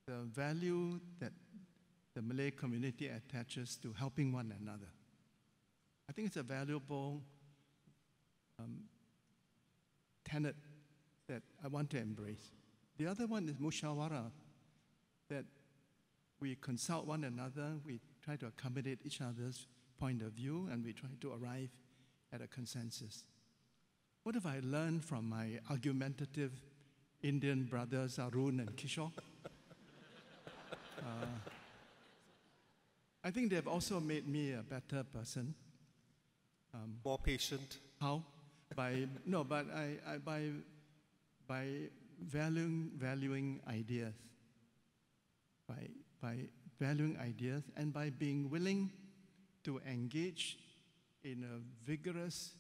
[0.08, 1.34] The value that
[2.14, 4.88] the Malay community attaches to helping one another.
[6.10, 7.22] I think it's a valuable
[8.60, 8.84] um,
[10.24, 10.56] tenet
[11.28, 12.52] that I want to embrace.
[12.98, 14.32] The other one is musyawarah,
[15.30, 15.46] that
[16.40, 19.68] we consult one another, we try to accommodate each other's
[19.98, 21.70] point of view, and we try to arrive
[22.34, 23.24] at a consensus.
[24.24, 26.52] What have I learned from my argumentative
[27.22, 29.12] Indian brothers Arun and Kishore?
[30.98, 31.26] Uh,
[33.24, 35.54] I think they've also made me a better person.
[36.74, 37.78] Um, More patient.
[38.02, 38.24] how?
[38.76, 40.50] By no, but I, I by
[41.48, 41.68] by
[42.20, 44.16] valuing valuing ideas.
[45.68, 45.88] By
[46.26, 46.38] by
[46.80, 48.92] valuing ideas and by being willing
[49.64, 50.58] to engage
[51.24, 51.56] in a
[51.88, 52.56] vigorous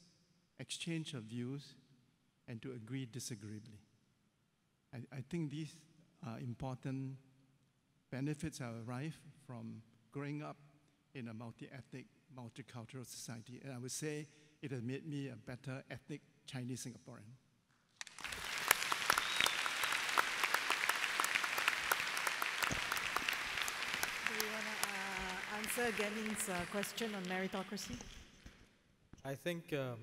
[0.60, 1.74] exchange of views
[2.48, 3.80] and to agree disagreeably.
[4.94, 5.76] I, I think these
[6.28, 7.18] are important
[8.12, 10.58] benefits are arrived from growing up
[11.16, 12.06] in a multi-ethnic,
[12.38, 13.62] multicultural society.
[13.64, 14.28] And I would say
[14.62, 17.34] it has made me a better ethnic Chinese Singaporean.
[24.28, 27.96] Do you want to uh, answer Ganin's uh, question on meritocracy?
[29.26, 29.98] I think um,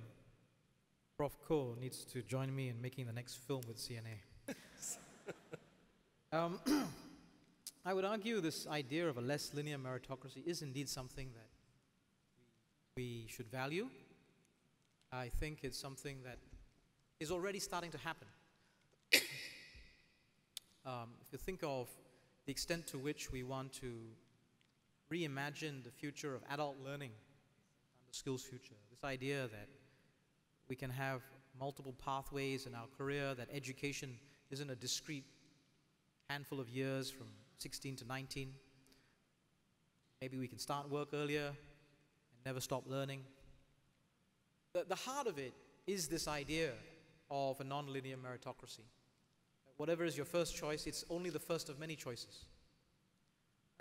[1.17, 1.33] Prof.
[1.49, 4.55] Koh needs to join me in making the next film with CNA.
[6.33, 6.59] um,
[7.87, 11.49] I would argue this idea of a less linear meritocracy is indeed something that
[12.97, 13.89] we should value.
[15.11, 16.39] I think it's something that
[17.19, 18.29] is already starting to happen.
[20.85, 21.89] um, if you think of
[22.45, 23.93] the extent to which we want to
[25.13, 27.11] reimagine the future of adult learning
[28.09, 29.69] the SkillsFuture, this idea that
[30.69, 31.21] we can have
[31.59, 34.17] multiple pathways in our career, that education
[34.51, 35.25] isn't a discrete
[36.31, 37.27] handful of years from
[37.59, 38.53] 16 to 19.
[40.21, 41.57] Maybe we can start work earlier and
[42.47, 43.21] never stop learning.
[44.73, 45.53] The, the heart of it
[45.87, 46.71] is this idea
[47.31, 48.87] of a nonlinear meritocracy.
[49.77, 52.47] Whatever is your first choice, it's only the first of many choices.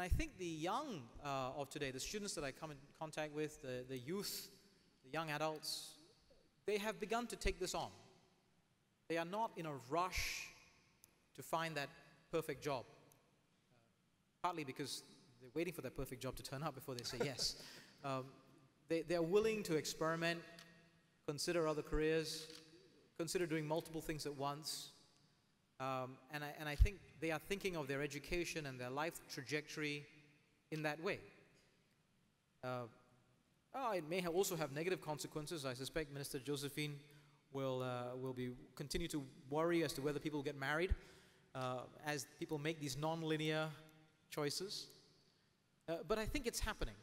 [0.02, 3.36] And I think the young uh, of today, the students that I come in contact
[3.36, 4.50] with, the, the youth,
[5.04, 5.92] the young adults,
[6.66, 7.90] they have begun to take this on.
[9.10, 10.48] They are not in a rush
[11.36, 11.90] to find that
[12.32, 15.04] perfect job, uh, partly because
[15.40, 17.62] they're waiting for that perfect job to turn up before they say yes.
[18.04, 18.24] Um,
[18.90, 20.40] they, they're willing to experiment,
[21.28, 22.48] consider other careers,
[23.20, 24.94] consider doing multiple things at once.
[25.82, 29.20] Um, and, I, and I think they are thinking of their education and their life
[29.34, 30.06] trajectory
[30.70, 31.18] in that way.
[32.64, 32.84] Uh,
[33.74, 35.66] oh, it may ha- also have negative consequences.
[35.66, 37.00] I suspect Minister Josephine
[37.52, 40.94] will, uh, will be, continue to worry as to whether people get married
[41.56, 43.68] uh, as people make these non-linear
[44.30, 44.86] choices.
[45.90, 46.96] Uh, but I think it's happening.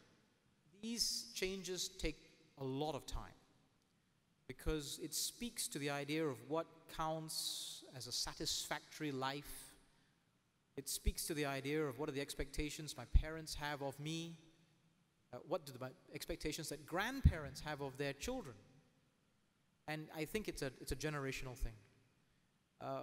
[0.80, 2.16] These changes take
[2.58, 3.37] a lot of time
[4.48, 9.74] because it speaks to the idea of what counts as a satisfactory life.
[10.76, 14.38] It speaks to the idea of what are the expectations my parents have of me,
[15.32, 18.54] uh, what do the expectations that grandparents have of their children.
[19.86, 21.74] And I think it's a, it's a generational thing.
[22.80, 23.02] Uh,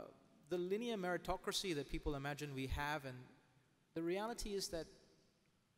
[0.50, 3.18] the linear meritocracy that people imagine we have, and
[3.93, 4.86] the reality is that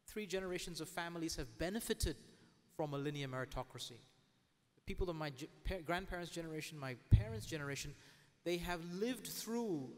[0.06, 2.16] three generations of families have benefited
[2.76, 4.00] from a linear meritocracy.
[4.88, 5.32] People of my
[5.86, 7.94] grandparents' generation, my parents' generation,
[8.46, 9.90] they have lived through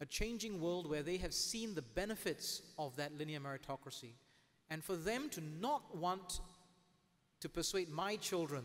[0.00, 4.14] a changing world where they have seen the benefits of that linear meritocracy.
[4.70, 6.40] And for them to not want
[7.40, 8.64] to persuade my children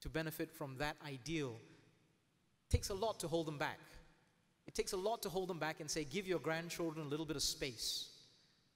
[0.00, 1.54] to benefit from that ideal
[2.68, 3.78] takes a lot to hold them back.
[4.66, 7.24] It takes a lot to hold them back and say, give your grandchildren a little
[7.24, 8.08] bit of space.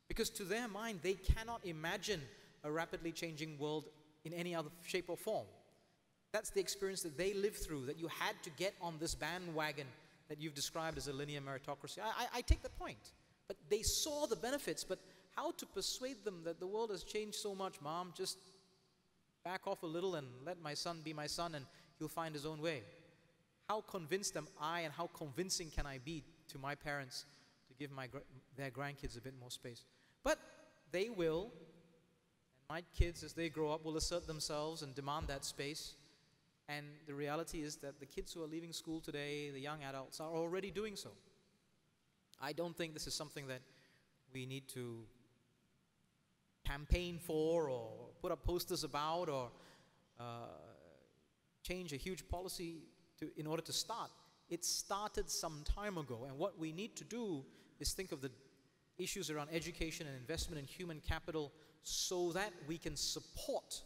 [0.07, 2.23] Because to their mind, they cannot imagine
[2.63, 3.87] a rapidly changing world
[4.25, 5.47] in any other shape or form.
[6.33, 9.87] That's the experience that they lived through, that you had to get on this bandwagon
[10.29, 11.99] that you've described as a linear meritocracy.
[11.99, 13.13] I, I, I take the point.
[13.49, 14.85] But they saw the benefits.
[14.85, 15.01] But
[15.35, 18.13] how to persuade them that the world has changed so much, Mom?
[18.17, 18.39] Just
[19.45, 21.65] back off a little and let my son be my son and
[21.99, 22.83] he'll find his own way.
[23.69, 27.27] How convinced am I and how convincing can I be to my parents
[27.69, 28.09] to give my,
[28.57, 29.85] their grandkids a bit more space?
[30.23, 30.39] But
[30.93, 31.51] they will,
[32.71, 35.97] my kids, as they grow up, will assert themselves and demand that space.
[36.69, 40.21] And the reality is that the kids who are leaving school today, the young adults,
[40.21, 41.11] are already doing so.
[42.41, 43.63] I don't think this is something that
[44.33, 45.01] we need to
[46.65, 47.91] campaign for or
[48.23, 49.51] put up posters about or
[50.21, 50.23] uh,
[51.65, 52.85] change a huge policy
[53.19, 54.11] to, in order to start.
[54.49, 57.45] It started some time ago, and what we need to do
[57.81, 58.31] is think of the
[58.97, 61.51] issues around education and investment in human capital
[61.83, 63.83] so that we can support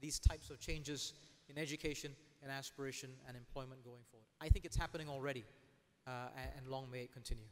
[0.00, 1.14] these types of changes
[1.48, 4.26] in education and aspiration and employment going forward.
[4.40, 5.44] I think it's happening already,
[6.06, 7.46] uh, and long may it continue.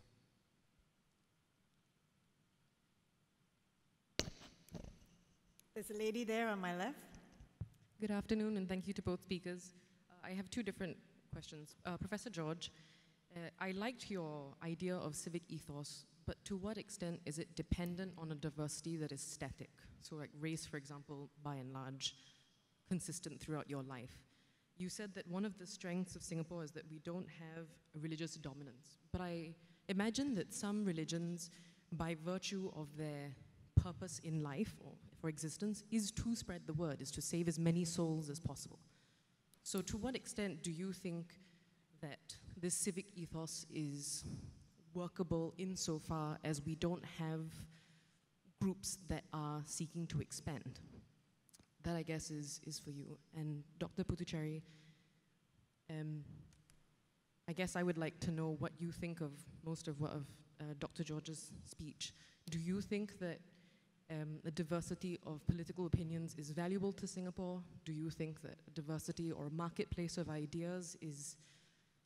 [5.75, 7.19] There's a lady there on my left.
[8.01, 9.73] Good afternoon, and thank you to both speakers.
[10.09, 10.97] Uh, I have two different
[11.33, 11.75] questions.
[11.85, 12.71] Uh, Professor George,
[13.35, 18.13] uh, I liked your idea of civic ethos, but to what extent is it dependent
[18.19, 19.71] on a diversity that is static?
[20.01, 22.15] So, like race, for example, by and large,
[22.89, 24.17] consistent throughout your life.
[24.77, 28.35] You said that one of the strengths of Singapore is that we don't have religious
[28.35, 28.99] dominance.
[29.13, 29.55] But I
[29.89, 31.51] imagine that some religions,
[31.93, 33.35] by virtue of their
[33.77, 37.59] purpose in life or for existence, is to spread the word, is to save as
[37.59, 38.81] many souls as possible.
[39.63, 41.35] So, to what extent do you think
[42.03, 44.25] that this civic ethos is
[44.95, 47.53] workable insofar as we don't have
[48.61, 50.81] groups that are seeking to expand?
[51.85, 53.17] that I guess is, is for you.
[53.37, 54.05] And Dr.
[54.05, 54.63] Puthucheary,
[55.91, 56.25] um,
[57.49, 59.31] I guess I would like to know what you think of
[59.65, 60.27] most of what of
[60.61, 61.05] uh, Dr.
[61.05, 62.13] George's speech.
[62.51, 63.39] Do you think that
[64.11, 67.63] um, the diversity of political opinions is valuable to Singapore?
[67.85, 71.37] Do you think that diversity or marketplace of ideas is,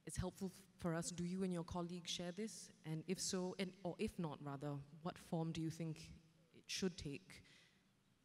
[0.09, 1.11] is helpful for us?
[1.11, 2.71] Do you and your colleagues share this?
[2.85, 4.73] And if so, and, or if not, rather,
[5.03, 6.11] what form do you think
[6.57, 7.45] it should take?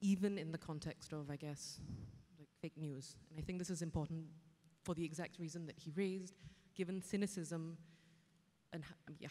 [0.03, 1.80] even in the context of, I guess,
[2.38, 3.15] like fake news.
[3.30, 4.26] And I think this is important
[4.84, 6.35] for the exact reason that he raised,
[6.76, 7.77] given cynicism.
[8.73, 8.84] And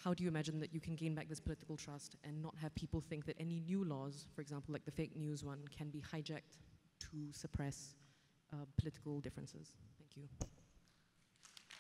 [0.03, 2.75] how do you imagine that you can gain back this political trust and not have
[2.75, 6.01] people think that any new laws, for example, like the fake news one, can be
[6.01, 6.57] hijacked
[7.01, 7.97] to suppress
[8.55, 9.73] uh, political differences?
[9.99, 10.52] Thank you.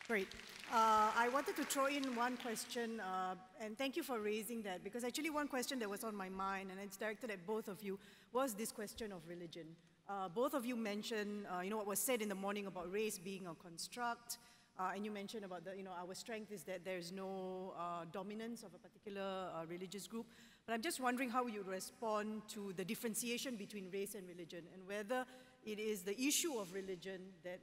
[0.08, 0.26] Great.
[0.72, 4.82] Uh, I wanted to throw in one question, uh, and thank you for raising that,
[4.82, 7.80] because actually one question that was on my mind, and it's directed at both of
[7.82, 8.00] you,
[8.32, 9.64] was this question of religion.
[10.08, 12.90] Uh, both of you mentioned, uh, you know, what was said in the morning about
[12.90, 14.38] race being a construct,
[14.76, 18.04] uh, and you mentioned about the, you know, our strength is that there's no uh,
[18.10, 20.26] dominance of a particular religious group.
[20.66, 24.86] But I'm just wondering how you respond to the differentiation between race and religion, and
[24.88, 25.24] whether
[25.64, 27.60] it is the issue of religion that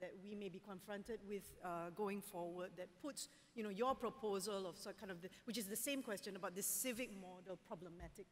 [0.00, 4.66] that we may be confronted with uh, going forward that puts, you know, your proposal
[4.66, 8.26] of sort kind of, the, which is the same question about this civic model problematic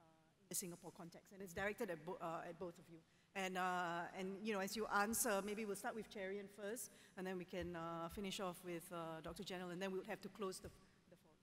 [0.00, 0.04] uh,
[0.42, 2.98] in the Singapore context, and it's directed at, bo uh, at both of you.
[3.36, 7.26] And, uh, and, you know, as you answer, maybe we'll start with Cherian first, and
[7.26, 8.90] then we can uh, finish off with
[9.22, 9.44] Dr.
[9.44, 10.68] Janil, and then we would have to close the,
[11.10, 11.36] the forum.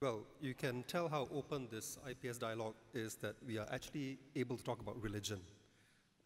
[0.00, 4.58] Well, you can tell how open this IPS dialogue is that we are actually able
[4.58, 5.40] to talk about religion.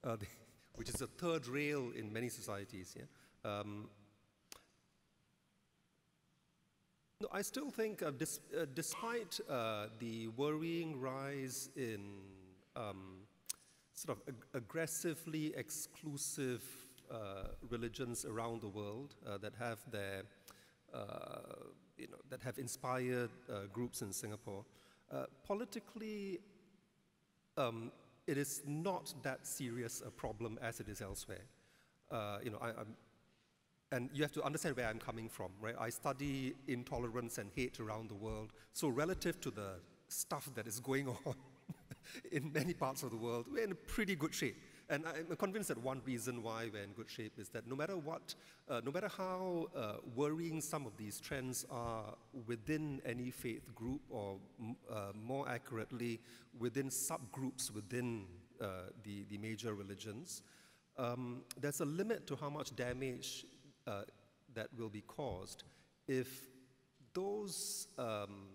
[0.02, 0.26] Uh, the,
[0.78, 2.96] which is a third rail in many societies.
[2.96, 3.04] Yeah?
[3.44, 3.88] Um,
[7.20, 12.20] no, I still think, uh, dis uh, despite uh, the worrying rise in
[12.76, 13.26] um,
[13.94, 16.62] sort of ag aggressively exclusive
[17.10, 20.22] uh, religions around the world uh, that have their,
[20.94, 20.98] uh,
[21.96, 23.30] you know, that have inspired
[23.72, 24.64] groups in Singapore,
[25.44, 26.38] politically,
[27.56, 27.90] um,
[28.28, 31.44] it is not that serious a problem as it is elsewhere.
[32.10, 32.72] Uh, you know, I,
[33.90, 35.74] and you have to understand where I'm coming from, right?
[35.80, 38.52] I study intolerance and hate around the world.
[38.74, 41.34] So relative to the stuff that is going on
[42.30, 44.56] in many parts of the world, we're in pretty good shape.
[44.90, 47.98] And I'm convinced that one reason why we're in good shape is that no matter
[47.98, 48.34] what,
[48.70, 52.14] uh, no matter how uh, worrying some of these trends are
[52.46, 54.36] within any faith group, or
[54.90, 56.20] uh, more accurately,
[56.58, 58.24] within subgroups within
[58.62, 60.42] uh, the, the major religions,
[60.96, 63.44] um, there's a limit to how much damage
[63.86, 64.02] uh,
[64.54, 65.64] that will be caused
[66.08, 66.48] if
[67.12, 68.48] those, um,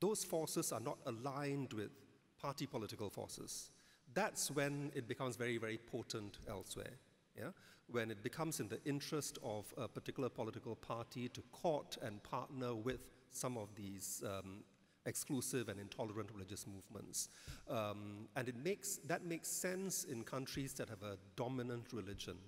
[0.00, 1.90] those forces are not aligned with
[2.42, 3.70] party political forces
[4.16, 6.94] that's when it becomes very, very potent elsewhere.
[7.38, 7.50] Yeah?
[7.88, 12.74] When it becomes in the interest of a particular political party to court and partner
[12.74, 14.64] with some of these um,
[15.04, 17.28] exclusive and intolerant religious movements.
[17.68, 22.38] Um, and it makes, that makes sense in countries that have a dominant religion,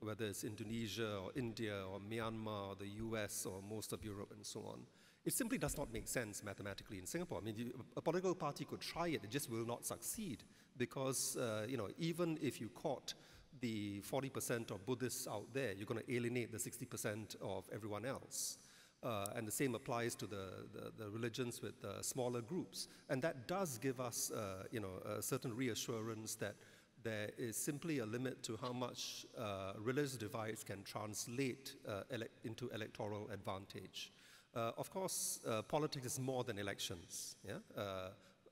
[0.00, 4.46] whether it's Indonesia or India or Myanmar or the US or most of Europe and
[4.46, 4.86] so on.
[5.24, 7.38] It simply does not make sense mathematically in Singapore.
[7.38, 10.44] I mean, a political party could try it, it just will not succeed
[10.76, 13.14] because, uh, you know, even if you caught
[13.60, 18.58] the 40% of Buddhists out there, you're going to alienate the 60% of everyone else.
[19.02, 22.88] Uh, and the same applies to the, the, the religions with uh, smaller groups.
[23.08, 26.54] And that does give us, uh, you know, a certain reassurance that
[27.02, 32.26] there is simply a limit to how much uh, religious divides can translate uh, ele
[32.44, 34.12] into electoral advantage.
[34.54, 37.36] Of course, politics is more than elections.
[37.42, 37.54] Yeah?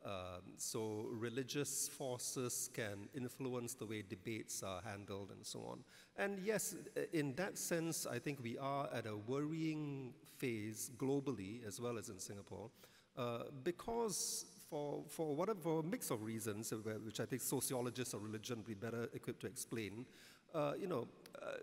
[0.03, 5.85] Um, so religious forces can influence the way debates are handled and so on.
[6.17, 6.75] And yes,
[7.13, 12.09] in that sense, I think we are at a worrying phase globally as well as
[12.09, 12.71] in Singapore,
[13.19, 18.59] uh, because for, for whatever mix of reasons, uh, which I think sociologists or religion
[18.59, 20.07] would be better equipped to explain.
[20.55, 21.09] Uh, you know,
[21.43, 21.57] uh,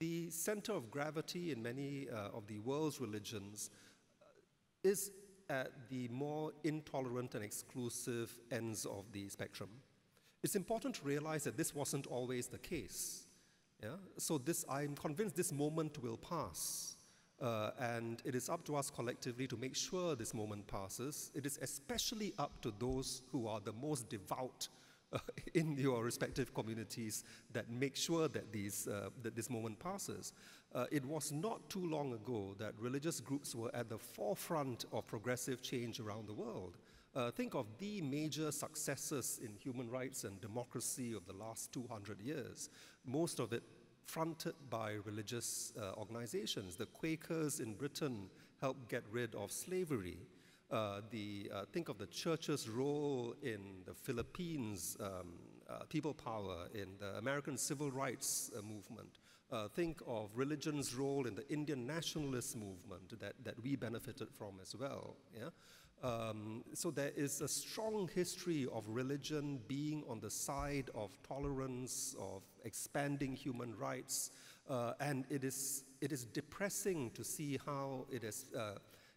[0.00, 3.70] the center of gravity in many uh, of the world's religions
[4.20, 4.26] uh,
[4.82, 5.12] is
[5.48, 9.68] at the more intolerant and exclusive ends of the spectrum.
[10.42, 13.26] It's important to realize that this wasn't always the case.
[13.82, 13.96] Yeah?
[14.18, 16.96] So this, I'm convinced this moment will pass.
[17.40, 21.30] Uh, and it is up to us collectively to make sure this moment passes.
[21.34, 24.68] It is especially up to those who are the most devout
[25.54, 30.32] in your respective communities that make sure that, these, uh, that this moment passes.
[30.74, 35.06] Uh, it was not too long ago that religious groups were at the forefront of
[35.06, 36.76] progressive change around the world.
[37.14, 42.20] Uh, think of the major successes in human rights and democracy of the last 200
[42.20, 42.70] years.
[43.06, 43.62] Most of it
[44.04, 46.74] fronted by religious uh, organizations.
[46.74, 48.28] The Quakers in Britain
[48.60, 50.18] helped get rid of slavery.
[50.74, 55.34] Uh, the, uh, think of the church's role in the Philippines, um,
[55.70, 59.18] uh, people power, in the American civil rights uh, movement.
[59.76, 64.74] Think of religion's role in the Indian nationalist movement that, that we benefited from as
[64.74, 65.14] well.
[65.32, 65.50] Yeah?
[66.02, 72.16] Um, so there is a strong history of religion being on the side of tolerance,
[72.18, 74.32] of expanding human rights,
[74.68, 78.72] uh, and it is, it is depressing to see how it is, uh,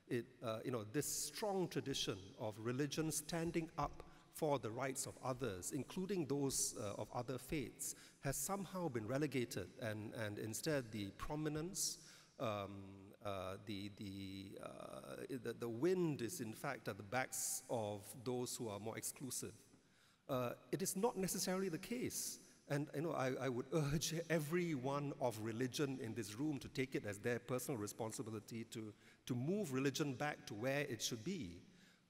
[0.09, 4.03] it, uh, you know, this strong tradition of religion standing up
[4.33, 9.67] for the rights of others, including those uh, of other faiths, has somehow been relegated,
[9.81, 11.97] and, and instead the prominence,
[12.39, 12.83] um,
[13.25, 18.55] uh, the, the, uh, the, the, wind is in fact at the backs of those
[18.55, 19.53] who are more exclusive.
[20.29, 22.39] Uh, it is not necessarily the case.
[22.69, 26.95] And you know, I, I, would urge everyone of religion in this room to take
[26.95, 28.93] it as their personal responsibility to,
[29.27, 31.61] to move religion back to where it should be,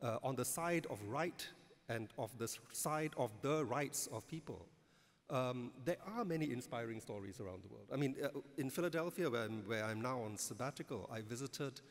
[0.01, 1.47] uh, on the side of right
[1.89, 4.65] and of the side of the rights of people.
[5.29, 7.87] Um, there are many inspiring stories around the world.
[7.91, 11.81] I mean, uh, in Philadelphia, where I'm, where I'm, now on sabbatical, I visited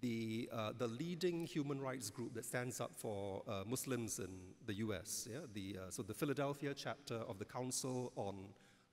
[0.00, 4.30] the, uh, the leading human rights group that stands up for uh, Muslims in
[4.66, 5.28] the US.
[5.30, 5.40] Yeah?
[5.52, 8.36] The, uh, so the Philadelphia chapter of the Council on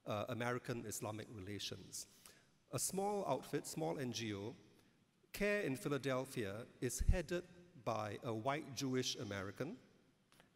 [0.08, 2.08] uh, American Islamic Relations.
[2.74, 4.56] A small outfit, small NGO,
[5.36, 7.44] CAIR in Philadelphia is headed
[7.84, 9.76] by a white Jewish American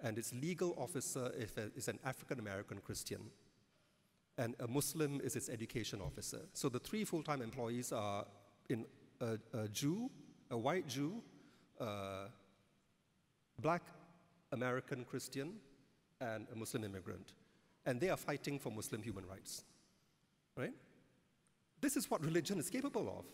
[0.02, 1.32] and its legal officer
[1.76, 3.20] is an African American Christian,
[4.38, 6.40] and a Muslim is its education officer.
[6.54, 8.26] So the three full time employees are
[8.70, 8.86] in
[9.20, 10.10] a, a, Jew,
[10.50, 11.22] a white Jew,
[11.80, 12.28] a
[13.62, 13.84] black
[14.54, 15.56] American Christian,
[16.22, 17.34] and a Muslim immigrant.
[17.86, 19.66] And they are fighting for Muslim human rights.
[20.56, 20.74] Right?
[21.82, 23.26] This is what religion is capable of.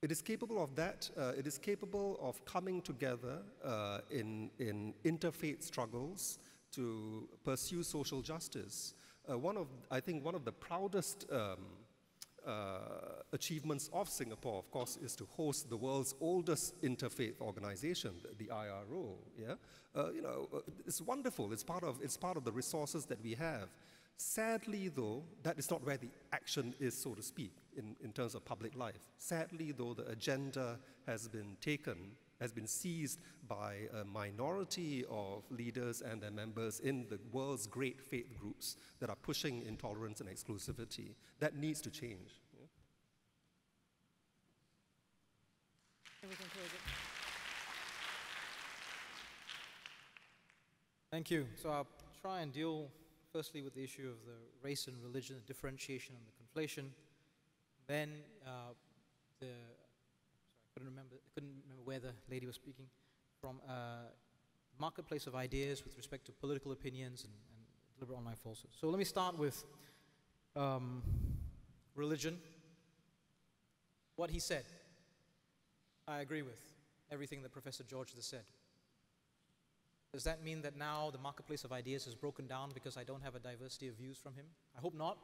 [0.00, 1.10] It is capable of that.
[1.16, 6.38] Uh, it is capable of coming together uh, in, in interfaith struggles
[6.72, 8.94] to pursue social justice.
[9.28, 11.56] Uh, one of, I think one of the proudest um,
[12.46, 12.78] uh,
[13.32, 18.52] achievements of Singapore, of course, is to host the world's oldest interfaith organization, the, the
[18.52, 19.16] IRO.
[19.36, 19.54] Yeah?
[19.96, 21.52] Uh, you know, uh, it's wonderful.
[21.52, 23.68] It's part, of, it's part of the resources that we have.
[24.20, 28.34] Sadly, though, that is not where the action is, so to speak, in, in terms
[28.34, 28.98] of public life.
[29.16, 36.02] Sadly, though, the agenda has been taken, has been seized by a minority of leaders
[36.02, 41.14] and their members in the world's great faith groups that are pushing intolerance and exclusivity.
[41.38, 42.40] That needs to change.
[51.12, 51.46] Thank you.
[51.62, 51.86] So I'll
[52.20, 52.90] try and deal
[53.32, 56.90] firstly with the issue of the race and religion, the differentiation and the conflation.
[57.86, 58.10] Then
[58.46, 58.74] uh,
[59.40, 62.86] the, sorry, I couldn't remember, I couldn't remember where the lady was speaking
[63.40, 63.60] from.
[63.68, 64.10] Uh,
[64.78, 67.64] marketplace of ideas with respect to political opinions and, and
[67.96, 68.76] deliberate online falsehoods.
[68.80, 69.64] So let me start with
[70.54, 71.02] um,
[71.94, 72.38] religion.
[74.16, 74.64] What he said,
[76.06, 76.60] I agree with
[77.10, 78.44] everything that Professor George has said.
[80.12, 83.22] Does that mean that now the marketplace of ideas has broken down because I don't
[83.22, 84.46] have a diversity of views from him?
[84.76, 85.18] I hope not.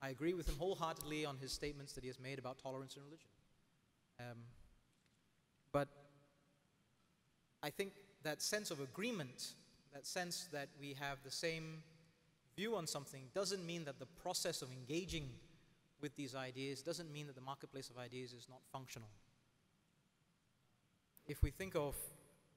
[0.00, 3.02] I agree with him wholeheartedly on his statements that he has made about tolerance in
[3.02, 3.28] religion.
[4.20, 4.38] Um,
[5.72, 5.88] but
[7.62, 7.92] I think
[8.22, 9.54] that sense of agreement,
[9.92, 11.82] that sense that we have the same
[12.56, 15.28] view on something, doesn't mean that the process of engaging
[16.00, 19.08] with these ideas doesn't mean that the marketplace of ideas is not functional.
[21.26, 21.94] If we think of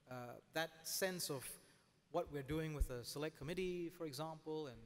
[0.09, 0.15] uh,
[0.53, 1.47] that sense of
[2.11, 4.77] what we're doing with the select committee, for example, and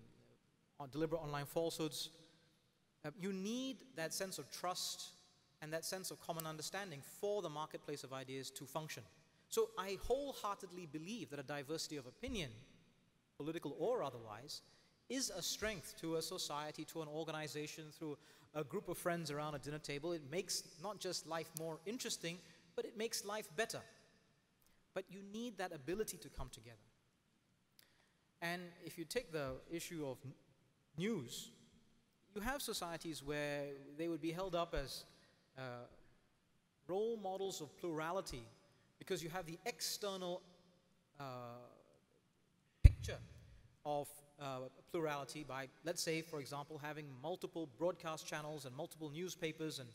[0.80, 2.10] uh, deliberate online falsehoods,
[3.06, 5.10] uh, you need that sense of trust
[5.62, 9.04] and that sense of common understanding for the marketplace of ideas to function.
[9.50, 12.52] So I wholeheartedly believe that a diversity of opinion,
[13.38, 14.62] political or otherwise,
[15.10, 18.18] is a strength to a society, to an organization, through
[18.54, 20.14] a group of friends around a dinner table.
[20.14, 22.38] It makes not just life more interesting,
[22.76, 23.82] but it makes life better.
[24.94, 26.78] But you need that ability to come together.
[28.42, 30.18] And if you take the issue of
[30.98, 31.52] news,
[32.36, 33.64] you have societies where
[33.98, 35.04] they would be held up as
[35.58, 35.62] uh,
[36.88, 38.44] role models of plurality
[38.98, 40.42] because you have the external
[41.20, 41.24] uh,
[42.84, 43.18] picture
[43.86, 44.08] of
[44.42, 44.60] uh,
[44.92, 49.90] plurality by, let's say, for example, having multiple broadcast channels and multiple newspapers and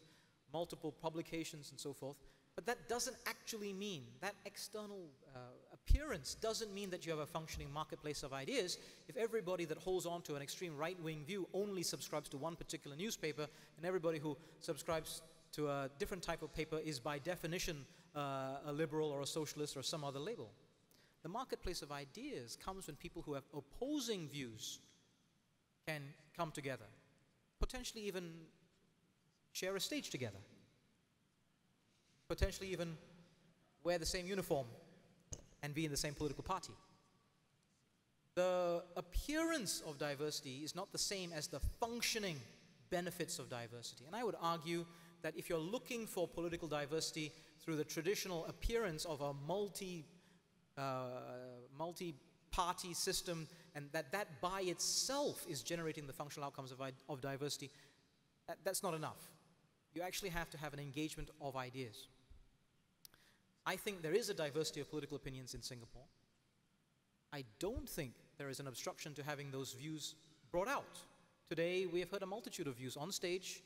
[0.55, 2.19] multiple publications and so forth.
[2.55, 5.03] But that doesn't actually mean, that external
[5.35, 5.39] uh,
[5.73, 8.79] appearance doesn't mean that you have a functioning marketplace of ideas
[9.09, 12.55] if everybody that holds on to an extreme right wing view only subscribes to one
[12.55, 15.23] particular newspaper and everybody who subscribes
[15.57, 19.77] to a different type of paper is by definition uh, a liberal or a socialist
[19.77, 20.51] or some other label.
[21.25, 24.79] The marketplace of ideas comes when people who have opposing views
[25.87, 26.03] can
[26.37, 26.89] come together,
[27.59, 28.33] potentially even
[29.55, 30.39] share a stage together,
[32.29, 32.97] potentially even
[33.85, 34.67] wear the same uniform
[35.63, 36.73] and be in the same political party.
[38.35, 42.37] The appearance of diversity is not the same as the functioning
[42.91, 44.05] benefits of diversity.
[44.07, 44.85] And I would argue
[45.23, 50.05] that if you're looking for political diversity through the traditional appearance of a multi,
[50.77, 51.07] uh,
[51.79, 57.71] multi-party system and that that by itself is generating the functional outcomes of, of diversity,
[58.49, 59.31] that, that's not enough.
[59.95, 62.09] You actually have to have an engagement of ideas.
[63.67, 66.03] I think there is a diversity of political opinions in Singapore.
[67.33, 70.15] I don't think there is an obstruction to having those views
[70.51, 70.99] brought out.
[71.49, 73.63] Today, we have heard a multitude of views on stage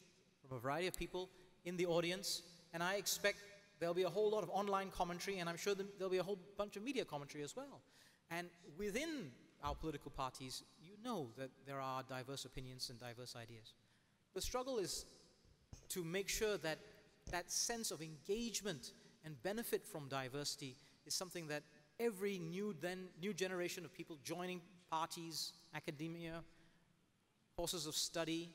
[0.47, 1.29] from a variety of people
[1.65, 2.43] in the audience,
[2.73, 3.39] and I expect
[3.81, 6.39] there'll be a whole lot of online commentary, and I'm sure there'll be a whole
[6.57, 7.81] bunch of media commentary as well.
[8.31, 9.31] And within
[9.65, 13.75] our political parties, you know that there are diverse opinions and diverse ideas.
[14.35, 15.05] The struggle is
[15.91, 16.79] to make sure that
[17.31, 18.93] that sense of engagement
[19.25, 21.63] and benefit from diversity is something that
[22.01, 24.61] every new, then, new generation of people joining
[24.91, 26.43] parties, academia,
[27.57, 28.51] courses of study,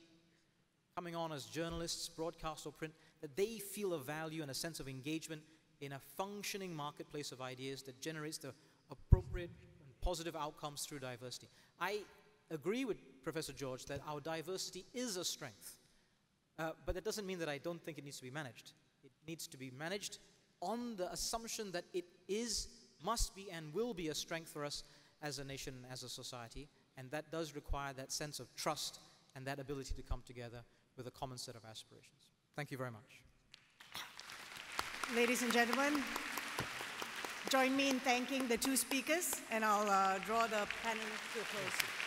[0.96, 4.80] coming on as journalists, broadcast or print, that they feel a value and a sense
[4.80, 5.42] of engagement
[5.82, 8.54] in a functioning marketplace of ideas that generates the
[8.92, 9.50] appropriate
[9.86, 11.48] and positive outcomes through diversity.
[11.80, 12.00] I
[12.52, 15.80] agree with Professor George that our diversity is a strength,
[16.60, 18.72] uh, but that doesn't mean that I don't think it needs to be managed.
[19.04, 20.20] It needs to be managed
[20.62, 22.68] on the assumption that it is,
[23.04, 24.84] must be, and will be a strength for us
[25.22, 26.68] as a nation, and as a society,
[26.98, 29.00] and that does require that sense of trust
[29.36, 30.64] and that ability to come together
[30.98, 32.28] with a common set of aspirations.
[32.56, 33.22] Thank you very much.
[35.16, 36.02] Ladies and gentlemen,
[37.50, 41.04] join me in thanking the two speakers, and I'll uh, draw the panel
[41.34, 42.03] to a close.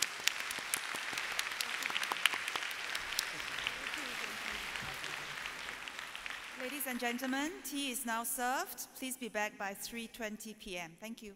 [6.86, 8.86] Ladies and gentlemen, tea is now served.
[8.96, 10.92] Please be back by 3.20 p.m.
[11.00, 11.34] Thank you.